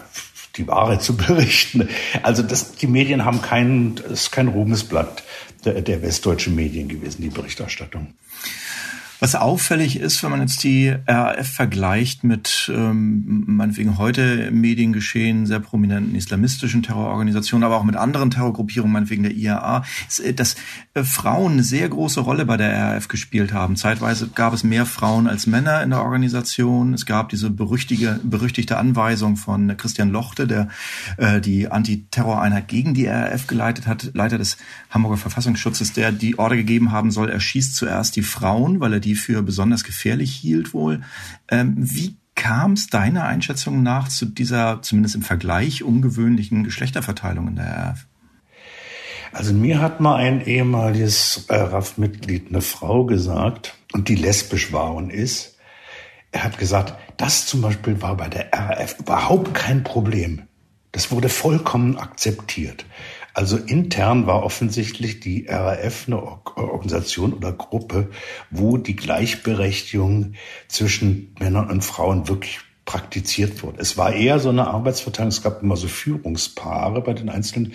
die 0.57 0.69
Wahrheit 0.69 1.03
zu 1.03 1.17
berichten. 1.17 1.89
Also 2.23 2.43
das, 2.43 2.73
die 2.73 2.87
Medien 2.87 3.25
haben 3.25 3.41
kein, 3.41 3.97
ist 4.11 4.31
kein 4.31 4.49
Ruhmesblatt 4.49 5.23
der, 5.65 5.81
der 5.81 6.03
westdeutschen 6.03 6.55
Medien 6.55 6.89
gewesen, 6.89 7.23
die 7.23 7.29
Berichterstattung. 7.29 8.15
Was 9.21 9.37
auffällig 9.37 9.99
ist, 10.01 10.23
wenn 10.23 10.31
man 10.31 10.41
jetzt 10.41 10.65
die 10.65 10.95
RAF 11.07 11.49
vergleicht 11.49 12.25
mit 12.25 12.71
ähm, 12.75 13.45
meinetwegen 13.47 13.97
heute 13.97 14.23
im 14.23 14.61
Mediengeschehen 14.61 15.47
sehr 15.47 15.61
prominenten 15.61 16.17
islamistischen 16.17 16.83
Terrororganisationen, 16.83 17.65
aber 17.65 17.77
auch 17.77 17.85
mit 17.85 17.97
anderen 17.97 18.31
Terrorgruppierungen, 18.31 18.93
meinetwegen 18.93 19.23
der 19.23 19.33
IAA, 19.33 19.85
ist, 20.09 20.19
äh, 20.19 20.35
dass 20.35 20.57
äh, 20.95 21.05
Frauen 21.05 21.53
eine 21.53 21.63
sehr 21.63 21.89
große 21.89 22.21
Rolle 22.21 22.45
bei 22.45 22.57
der 22.57 22.77
RAF 22.77 23.07
gespielt 23.07 23.53
haben. 23.53 23.77
Zeitweise 23.77 24.29
gab 24.29 24.53
es 24.53 24.65
mehr 24.65 24.85
Frauen 24.85 25.29
als 25.29 25.47
Männer 25.47 25.83
in 25.83 25.91
der 25.91 26.03
Organisation. 26.03 26.93
Es 26.93 27.07
gab 27.07 27.29
diese 27.29 27.51
berüchtigte, 27.51 28.21
berüchtigte 28.25 28.79
Anweisung 28.79 29.37
von 29.37 29.77
Christian 29.77 30.11
Lochte, 30.11 30.49
der 30.49 30.69
äh, 31.19 31.41
die 31.41 31.69
Antiterroreinheit 31.69 32.67
gegen 32.67 32.95
die 32.95 33.07
RAF 33.07 33.47
geleitet 33.47 33.87
hat, 33.87 34.11
Leiter 34.15 34.39
des 34.39 34.57
Hamburger 34.91 35.19
Verfassungsschutzes, 35.19 35.93
der 35.93 36.11
die 36.11 36.39
Order 36.39 36.57
gegeben 36.57 36.91
haben 36.91 37.13
soll, 37.13 37.31
er 37.31 37.41
schießt 37.41 37.77
zuerst 37.77 38.17
die 38.17 38.23
Frauen, 38.23 38.81
weil 38.81 38.95
er 38.95 39.01
die 39.05 39.15
für 39.15 39.43
besonders 39.43 39.85
gefährlich 39.85 40.35
hielt 40.35 40.75
wohl. 40.75 41.03
Ähm, 41.49 41.75
wie 41.77 42.17
kam 42.35 42.73
es 42.73 42.89
deiner 42.89 43.25
Einschätzung 43.25 43.83
nach 43.83 44.09
zu 44.09 44.27
dieser, 44.27 44.83
zumindest 44.83 45.15
im 45.15 45.23
Vergleich, 45.23 45.83
ungewöhnlichen 45.83 46.65
Geschlechterverteilung 46.65 47.49
in 47.49 47.57
der 47.57 47.77
RAF? 47.77 48.07
Also 49.33 49.53
mir 49.53 49.81
hat 49.81 50.01
mal 50.01 50.17
ein 50.17 50.45
ehemaliges 50.45 51.47
RAF-Mitglied 51.49 52.49
eine 52.49 52.61
Frau 52.61 53.05
gesagt, 53.05 53.75
und 53.93 54.09
die 54.09 54.17
lesbisch 54.17 54.73
war 54.73 54.95
und 54.95 55.11
ist. 55.11 55.57
Er 56.33 56.43
hat 56.43 56.59
gesagt, 56.59 56.95
das 57.17 57.47
zum 57.47 57.61
Beispiel 57.61 58.03
war 58.03 58.17
bei 58.17 58.29
der 58.29 58.53
RAF 58.53 58.99
überhaupt 58.99 59.55
kein 59.55 59.85
Problem. 59.85 60.43
Das 60.93 61.11
wurde 61.11 61.29
vollkommen 61.29 61.97
akzeptiert. 61.97 62.85
Also 63.35 63.57
intern 63.57 64.27
war 64.29 64.45
offensichtlich 64.45 65.19
die 65.19 65.47
RAF 65.49 66.05
eine 66.07 66.23
Organisation 66.23 67.33
oder 67.33 67.53
Gruppe, 67.53 68.11
wo 68.51 68.77
die 68.79 68.95
Gleichberechtigung 68.95 70.35
zwischen 70.69 71.35
Männern 71.41 71.69
und 71.69 71.83
Frauen 71.83 72.29
wirklich 72.29 72.61
praktiziert 72.85 73.63
wurde. 73.63 73.81
Es 73.81 73.99
war 73.99 74.13
eher 74.13 74.39
so 74.39 74.51
eine 74.51 74.69
Arbeitsverteilung. 74.69 75.31
Es 75.31 75.43
gab 75.43 75.63
immer 75.63 75.77
so 75.77 75.89
Führungspaare 75.89 77.01
bei 77.01 77.13
den 77.13 77.29
einzelnen 77.29 77.75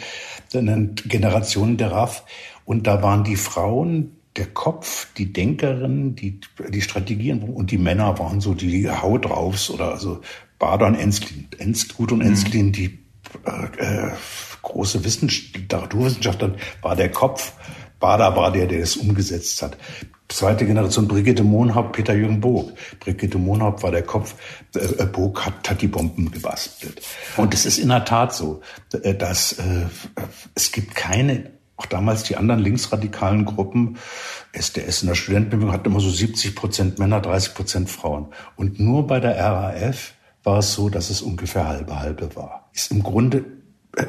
Generationen 0.49 1.77
der 1.77 1.91
RAF. 1.91 2.23
Und 2.63 2.87
da 2.87 3.03
waren 3.03 3.25
die 3.25 3.35
Frauen 3.35 4.15
der 4.37 4.45
Kopf, 4.45 5.07
die 5.17 5.33
Denkerin, 5.33 6.15
die, 6.15 6.39
die 6.69 6.81
Strategien 6.81 7.41
und 7.41 7.71
die 7.71 7.77
Männer 7.77 8.17
waren 8.19 8.39
so 8.39 8.53
die 8.53 8.89
Haut 8.89 9.25
draufs 9.25 9.69
oder 9.69 9.91
also 9.91 10.21
Bader 10.59 10.87
und 10.87 10.95
Ensklin, 10.95 11.47
Enstgut 11.57 12.11
und 12.11 12.21
Ensklin, 12.21 12.67
mhm. 12.67 12.71
die 12.71 12.99
äh, 13.45 14.11
große 14.61 14.99
Literaturwissenschaftler 14.99 16.55
war 16.81 16.95
der 16.95 17.11
Kopf. 17.11 17.53
Bader 17.99 18.35
war 18.35 18.51
der, 18.51 18.67
der 18.67 18.79
es 18.79 18.95
umgesetzt 18.95 19.61
hat. 19.61 19.77
Zweite 20.29 20.65
Generation 20.65 21.07
Brigitte 21.07 21.43
Mohnhaupt, 21.43 21.93
Peter 21.93 22.13
Jürgen 22.13 22.39
Bog. 22.39 22.71
Brigitte 22.99 23.37
Mohnhaupt 23.37 23.81
war 23.81 23.91
der 23.91 24.03
Kopf, 24.03 24.35
äh, 24.75 24.79
äh, 24.79 25.05
Bog 25.05 25.43
hat, 25.45 25.67
hat 25.69 25.81
die 25.81 25.87
Bomben 25.87 26.31
gebastelt. 26.31 27.01
Und 27.35 27.53
es 27.53 27.65
ist 27.65 27.79
in 27.79 27.89
der 27.89 28.05
Tat 28.05 28.33
so, 28.33 28.61
äh, 29.01 29.15
dass 29.15 29.53
äh, 29.53 29.85
es 30.53 30.71
gibt 30.71 30.95
keine 30.95 31.51
auch 31.79 31.85
damals 31.85 32.23
die 32.23 32.35
anderen 32.35 32.59
linksradikalen 32.59 33.45
Gruppen, 33.45 33.97
SDS 34.51 35.03
in 35.03 35.07
der 35.07 35.15
Studentenbewegung 35.15 35.71
hatten 35.71 35.85
immer 35.85 36.01
so 36.01 36.09
70 36.09 36.53
Prozent 36.53 36.99
Männer, 36.99 37.21
30 37.21 37.53
Prozent 37.53 37.89
Frauen. 37.89 38.27
Und 38.57 38.81
nur 38.81 39.07
bei 39.07 39.21
der 39.21 39.37
RAF 39.37 40.13
war 40.43 40.59
es 40.59 40.73
so, 40.73 40.89
dass 40.89 41.09
es 41.09 41.21
ungefähr 41.21 41.67
halbe 41.67 41.97
halbe 41.97 42.35
war. 42.35 42.69
Ist 42.73 42.91
im 42.91 43.01
Grunde 43.01 43.45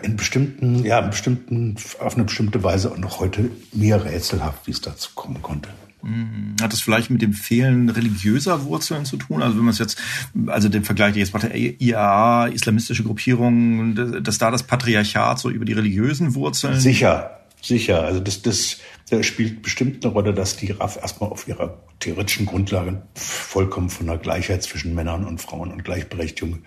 in 0.02 0.16
bestimmten, 0.16 0.84
ja, 0.84 0.98
in 1.00 1.10
bestimmten, 1.10 1.76
auf 1.98 2.14
eine 2.14 2.24
bestimmte 2.24 2.62
Weise 2.62 2.90
und 2.90 3.00
noch 3.00 3.20
heute 3.20 3.50
mir 3.72 4.04
rätselhaft, 4.04 4.66
wie 4.66 4.72
es 4.72 4.80
dazu 4.80 5.10
kommen 5.14 5.42
konnte. 5.42 5.70
Mhm. 6.02 6.56
Hat 6.60 6.72
es 6.72 6.80
vielleicht 6.80 7.10
mit 7.10 7.22
dem 7.22 7.32
Fehlen 7.32 7.88
religiöser 7.88 8.64
Wurzeln 8.64 9.04
zu 9.04 9.16
tun? 9.16 9.42
Also 9.42 9.56
wenn 9.56 9.64
man 9.64 9.72
es 9.72 9.78
jetzt, 9.78 9.98
also 10.46 10.68
den 10.68 10.84
Vergleich 10.84 11.16
jetzt 11.16 11.34
macht, 11.34 11.44
IAA, 11.54 12.46
islamistische 12.48 13.04
Gruppierungen, 13.04 14.22
dass 14.22 14.38
da 14.38 14.50
das 14.50 14.62
Patriarchat 14.62 15.38
so 15.38 15.50
über 15.50 15.64
die 15.64 15.72
religiösen 15.72 16.34
Wurzeln. 16.34 16.78
Sicher, 16.80 17.39
Sicher, 17.62 18.02
also 18.02 18.20
das, 18.20 18.42
das, 18.42 18.78
das 19.10 19.26
spielt 19.26 19.62
bestimmt 19.62 20.04
eine 20.04 20.12
Rolle, 20.12 20.32
dass 20.32 20.56
die 20.56 20.72
RAF 20.72 20.96
erstmal 20.96 21.30
auf 21.30 21.46
ihrer 21.46 21.82
theoretischen 21.98 22.46
Grundlage 22.46 23.02
vollkommen 23.14 23.90
von 23.90 24.06
der 24.06 24.16
Gleichheit 24.16 24.62
zwischen 24.62 24.94
Männern 24.94 25.26
und 25.26 25.40
Frauen 25.40 25.70
und 25.70 25.84
Gleichberechtigung 25.84 26.62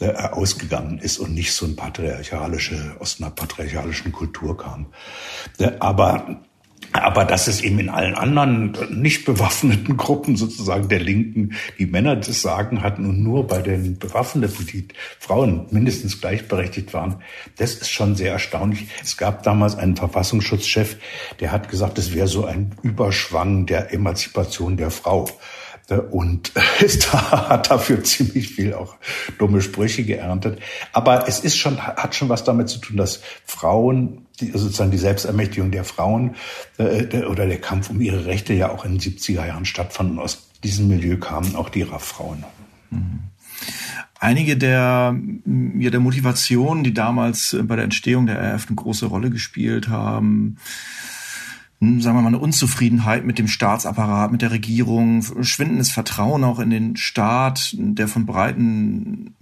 äh, 0.00 0.12
ausgegangen 0.12 0.98
ist 0.98 1.18
und 1.18 1.34
nicht 1.34 1.52
so 1.52 1.66
ein 1.66 1.76
patriarchalische, 1.76 2.96
aus 2.98 3.20
einer 3.20 3.30
patriarchalischen 3.30 4.12
Kultur 4.12 4.56
kam. 4.56 4.86
Äh, 5.58 5.72
aber 5.80 6.40
aber 6.92 7.24
dass 7.24 7.46
es 7.46 7.60
eben 7.60 7.78
in 7.78 7.88
allen 7.88 8.14
anderen 8.14 8.76
nicht 8.90 9.24
bewaffneten 9.24 9.96
Gruppen 9.96 10.36
sozusagen 10.36 10.88
der 10.88 11.00
Linken 11.00 11.54
die 11.78 11.86
Männer 11.86 12.16
das 12.16 12.42
Sagen 12.42 12.82
hatten 12.82 13.06
und 13.06 13.22
nur 13.22 13.46
bei 13.46 13.62
den 13.62 13.98
Bewaffneten 13.98 14.66
die 14.66 14.88
Frauen 15.18 15.66
mindestens 15.70 16.20
gleichberechtigt 16.20 16.92
waren, 16.92 17.16
das 17.56 17.74
ist 17.74 17.90
schon 17.90 18.16
sehr 18.16 18.32
erstaunlich. 18.32 18.88
Es 19.02 19.16
gab 19.16 19.42
damals 19.42 19.76
einen 19.76 19.96
Verfassungsschutzchef, 19.96 20.96
der 21.38 21.52
hat 21.52 21.68
gesagt, 21.68 21.98
es 21.98 22.14
wäre 22.14 22.28
so 22.28 22.44
ein 22.44 22.74
Überschwang 22.82 23.66
der 23.66 23.92
Emanzipation 23.92 24.76
der 24.76 24.90
Frau 24.90 25.28
und 25.98 26.52
ist 26.80 27.12
hat 27.12 27.70
dafür 27.70 28.02
ziemlich 28.02 28.48
viel 28.48 28.74
auch 28.74 28.96
dumme 29.38 29.60
Sprüche 29.60 30.04
geerntet. 30.04 30.60
Aber 30.92 31.28
es 31.28 31.40
ist 31.40 31.56
schon, 31.56 31.80
hat 31.80 32.14
schon 32.14 32.28
was 32.28 32.44
damit 32.44 32.68
zu 32.68 32.78
tun, 32.78 32.96
dass 32.96 33.20
Frauen, 33.44 34.26
die, 34.40 34.50
sozusagen 34.50 34.90
die 34.90 34.98
Selbstermächtigung 34.98 35.70
der 35.70 35.84
Frauen 35.84 36.36
äh, 36.78 37.24
oder 37.24 37.46
der 37.46 37.60
Kampf 37.60 37.90
um 37.90 38.00
ihre 38.00 38.26
Rechte 38.26 38.54
ja 38.54 38.70
auch 38.70 38.84
in 38.84 38.98
den 38.98 39.00
70er 39.00 39.46
Jahren 39.46 39.64
stattfanden. 39.64 40.18
Aus 40.18 40.50
diesem 40.62 40.88
Milieu 40.88 41.16
kamen 41.16 41.56
auch 41.56 41.68
die 41.68 41.82
RAF-Frauen. 41.82 42.44
Mhm. 42.90 43.20
Einige 44.22 44.58
der, 44.58 45.16
ja, 45.78 45.90
der 45.90 46.00
Motivationen, 46.00 46.84
die 46.84 46.92
damals 46.92 47.56
bei 47.62 47.76
der 47.76 47.84
Entstehung 47.84 48.26
der 48.26 48.54
RF 48.54 48.66
eine 48.66 48.76
große 48.76 49.06
Rolle 49.06 49.30
gespielt 49.30 49.88
haben, 49.88 50.58
sagen 51.80 52.16
wir 52.16 52.20
mal, 52.22 52.26
eine 52.26 52.38
Unzufriedenheit 52.38 53.24
mit 53.24 53.38
dem 53.38 53.48
Staatsapparat, 53.48 54.30
mit 54.30 54.42
der 54.42 54.50
Regierung, 54.50 55.24
schwindendes 55.42 55.90
Vertrauen 55.90 56.44
auch 56.44 56.58
in 56.58 56.68
den 56.68 56.96
Staat, 56.96 57.74
der 57.78 58.06
von 58.06 58.26
breiten 58.26 59.34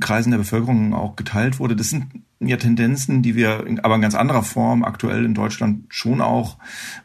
Kreisen 0.00 0.32
der 0.32 0.38
Bevölkerung 0.38 0.92
auch 0.92 1.14
geteilt 1.14 1.60
wurde. 1.60 1.76
Das 1.76 1.90
sind 1.90 2.06
ja 2.40 2.56
Tendenzen, 2.56 3.22
die 3.22 3.34
wir 3.34 3.64
aber 3.82 3.96
in 3.96 4.00
ganz 4.00 4.14
anderer 4.14 4.42
Form 4.42 4.84
aktuell 4.84 5.24
in 5.24 5.34
Deutschland 5.34 5.86
schon 5.88 6.20
auch 6.20 6.56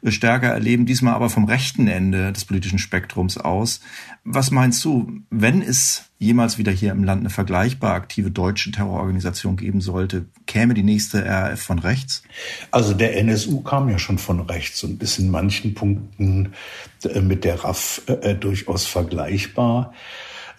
stärker 0.05 0.49
erleben, 0.49 0.85
diesmal 0.85 1.15
aber 1.15 1.29
vom 1.29 1.45
rechten 1.45 1.87
Ende 1.87 2.31
des 2.31 2.45
politischen 2.45 2.77
Spektrums 2.77 3.37
aus. 3.37 3.79
Was 4.23 4.51
meinst 4.51 4.85
du, 4.85 5.21
wenn 5.31 5.61
es 5.61 6.11
jemals 6.19 6.57
wieder 6.57 6.71
hier 6.71 6.91
im 6.91 7.03
Land 7.03 7.21
eine 7.21 7.29
vergleichbar 7.31 7.95
aktive 7.95 8.29
deutsche 8.29 8.71
Terrororganisation 8.71 9.57
geben 9.57 9.81
sollte, 9.81 10.25
käme 10.45 10.75
die 10.75 10.83
nächste 10.83 11.25
RAF 11.25 11.61
von 11.61 11.79
rechts? 11.79 12.23
Also 12.69 12.93
der 12.93 13.17
NSU 13.17 13.61
kam 13.61 13.89
ja 13.89 13.97
schon 13.97 14.19
von 14.19 14.39
rechts 14.39 14.83
und 14.83 15.01
ist 15.01 15.17
in 15.17 15.31
manchen 15.31 15.73
Punkten 15.73 16.53
äh, 17.03 17.21
mit 17.21 17.43
der 17.43 17.63
RAF 17.63 18.03
äh, 18.07 18.35
durchaus 18.35 18.85
vergleichbar. 18.85 19.93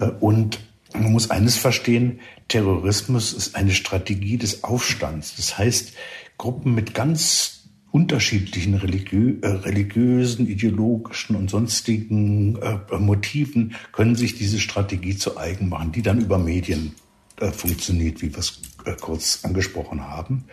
Äh, 0.00 0.06
und 0.06 0.58
man 0.94 1.12
muss 1.12 1.30
eines 1.30 1.56
verstehen, 1.56 2.20
Terrorismus 2.48 3.32
ist 3.32 3.56
eine 3.56 3.72
Strategie 3.72 4.38
des 4.38 4.64
Aufstands. 4.64 5.36
Das 5.36 5.58
heißt, 5.58 5.94
Gruppen 6.38 6.74
mit 6.74 6.94
ganz 6.94 7.64
unterschiedlichen 7.90 8.74
religiö 8.74 9.36
äh, 9.42 9.46
religiösen, 9.48 10.48
ideologischen 10.48 11.36
und 11.36 11.48
sonstigen 11.48 12.56
äh, 12.56 12.98
Motiven 12.98 13.76
können 13.92 14.16
sich 14.16 14.36
diese 14.36 14.58
Strategie 14.58 15.16
zu 15.16 15.36
eigen 15.36 15.68
machen, 15.68 15.92
die 15.92 16.02
dann 16.02 16.20
über 16.20 16.38
Medien 16.38 16.94
äh, 17.36 17.50
funktioniert, 17.52 18.20
wie 18.20 18.32
wir 18.32 18.38
es 18.38 18.60
äh, 18.84 18.94
kurz 19.00 19.44
angesprochen 19.44 20.08
haben. 20.08 20.44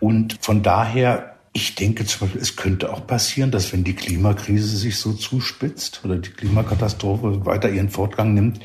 Und 0.00 0.38
von 0.40 0.62
daher 0.62 1.39
ich 1.52 1.74
denke 1.74 2.06
zum 2.06 2.20
Beispiel, 2.20 2.40
es 2.40 2.54
könnte 2.54 2.92
auch 2.92 3.06
passieren, 3.06 3.50
dass 3.50 3.72
wenn 3.72 3.82
die 3.82 3.94
Klimakrise 3.94 4.76
sich 4.76 4.98
so 4.98 5.12
zuspitzt 5.12 6.02
oder 6.04 6.16
die 6.16 6.30
Klimakatastrophe 6.30 7.44
weiter 7.44 7.70
ihren 7.70 7.88
Fortgang 7.88 8.34
nimmt, 8.34 8.60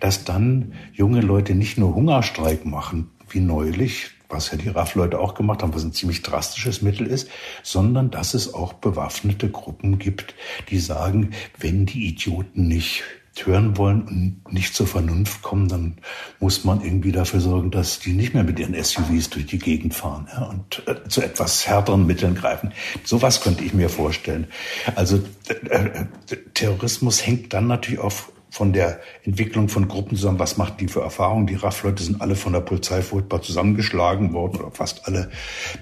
dass 0.00 0.24
dann 0.24 0.72
junge 0.92 1.20
Leute 1.20 1.54
nicht 1.54 1.76
nur 1.76 1.94
Hungerstreik 1.94 2.64
machen, 2.64 3.10
wie 3.28 3.40
neulich, 3.40 4.12
was 4.30 4.50
ja 4.50 4.56
die 4.56 4.70
RAF-Leute 4.70 5.18
auch 5.18 5.34
gemacht 5.34 5.62
haben, 5.62 5.74
was 5.74 5.84
ein 5.84 5.92
ziemlich 5.92 6.22
drastisches 6.22 6.80
Mittel 6.80 7.06
ist, 7.06 7.28
sondern 7.62 8.10
dass 8.10 8.32
es 8.32 8.54
auch 8.54 8.72
bewaffnete 8.72 9.50
Gruppen 9.50 9.98
gibt, 9.98 10.34
die 10.70 10.78
sagen, 10.78 11.32
wenn 11.58 11.84
die 11.84 12.08
Idioten 12.08 12.68
nicht 12.68 13.02
hören 13.36 13.76
wollen 13.76 14.02
und 14.02 14.52
nicht 14.52 14.74
zur 14.74 14.86
Vernunft 14.86 15.42
kommen, 15.42 15.68
dann 15.68 15.96
muss 16.40 16.64
man 16.64 16.82
irgendwie 16.82 17.12
dafür 17.12 17.40
sorgen, 17.40 17.70
dass 17.70 18.00
die 18.00 18.12
nicht 18.12 18.34
mehr 18.34 18.44
mit 18.44 18.58
ihren 18.58 18.74
SUVs 18.74 19.30
durch 19.30 19.46
die 19.46 19.58
Gegend 19.58 19.94
fahren 19.94 20.28
ja, 20.32 20.44
und 20.44 20.82
äh, 20.86 21.08
zu 21.08 21.22
etwas 21.22 21.66
härteren 21.66 22.06
Mitteln 22.06 22.34
greifen. 22.34 22.72
Sowas 23.04 23.40
könnte 23.40 23.64
ich 23.64 23.72
mir 23.72 23.88
vorstellen. 23.88 24.46
Also 24.94 25.22
äh, 25.48 25.76
äh 25.76 26.06
Terrorismus 26.54 27.26
hängt 27.26 27.52
dann 27.52 27.66
natürlich 27.66 28.00
auf 28.00 28.32
von 28.50 28.72
der 28.72 29.00
Entwicklung 29.24 29.68
von 29.68 29.88
Gruppen 29.88 30.16
zusammen. 30.16 30.38
Was 30.38 30.56
macht 30.56 30.80
die 30.80 30.88
für 30.88 31.00
Erfahrungen? 31.00 31.46
Die 31.46 31.54
RAF-Leute 31.54 32.02
sind 32.02 32.20
alle 32.20 32.34
von 32.34 32.52
der 32.52 32.60
Polizei 32.60 33.02
furchtbar 33.02 33.42
zusammengeschlagen 33.42 34.32
worden 34.32 34.60
oder 34.60 34.70
fast 34.72 35.06
alle, 35.06 35.30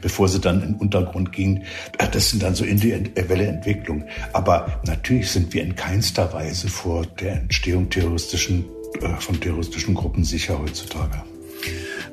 bevor 0.00 0.28
sie 0.28 0.40
dann 0.40 0.62
in 0.62 0.72
den 0.72 0.76
Untergrund 0.76 1.33
gingen. 1.33 1.64
Das 2.12 2.31
sind 2.31 2.42
dann 2.42 2.54
so 2.54 2.64
individuelle 2.64 3.46
Entwicklungen. 3.46 4.04
Aber 4.33 4.81
natürlich 4.87 5.31
sind 5.31 5.52
wir 5.54 5.62
in 5.62 5.76
keinster 5.76 6.33
Weise 6.33 6.68
vor 6.68 7.07
der 7.07 7.35
Entstehung 7.35 7.90
terroristischen, 7.90 8.66
äh, 9.00 9.09
von 9.18 9.40
terroristischen 9.40 9.94
Gruppen 9.94 10.24
sicher 10.24 10.59
heutzutage. 10.59 11.22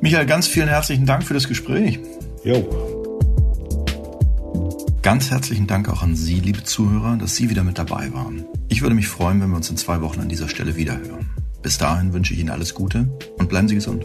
Michael, 0.01 0.25
ganz 0.25 0.47
vielen 0.47 0.67
herzlichen 0.67 1.05
Dank 1.05 1.23
für 1.23 1.33
das 1.33 1.47
Gespräch. 1.47 1.99
Jo. 2.43 2.94
Ganz 5.05 5.29
herzlichen 5.29 5.67
Dank 5.67 5.87
auch 5.87 6.01
an 6.01 6.15
Sie, 6.15 6.39
liebe 6.39 6.63
Zuhörer, 6.63 7.15
dass 7.15 7.35
Sie 7.35 7.51
wieder 7.51 7.63
mit 7.63 7.77
dabei 7.77 8.11
waren. 8.11 8.43
Ich 8.69 8.81
würde 8.81 8.95
mich 8.95 9.07
freuen, 9.07 9.39
wenn 9.39 9.51
wir 9.51 9.57
uns 9.57 9.69
in 9.69 9.77
zwei 9.77 10.01
Wochen 10.01 10.19
an 10.19 10.29
dieser 10.29 10.49
Stelle 10.49 10.77
wiederhören. 10.77 11.29
Bis 11.61 11.77
dahin 11.77 12.11
wünsche 12.11 12.33
ich 12.33 12.39
Ihnen 12.39 12.49
alles 12.49 12.73
Gute 12.73 13.07
und 13.37 13.47
bleiben 13.47 13.67
Sie 13.67 13.75
gesund. 13.75 14.03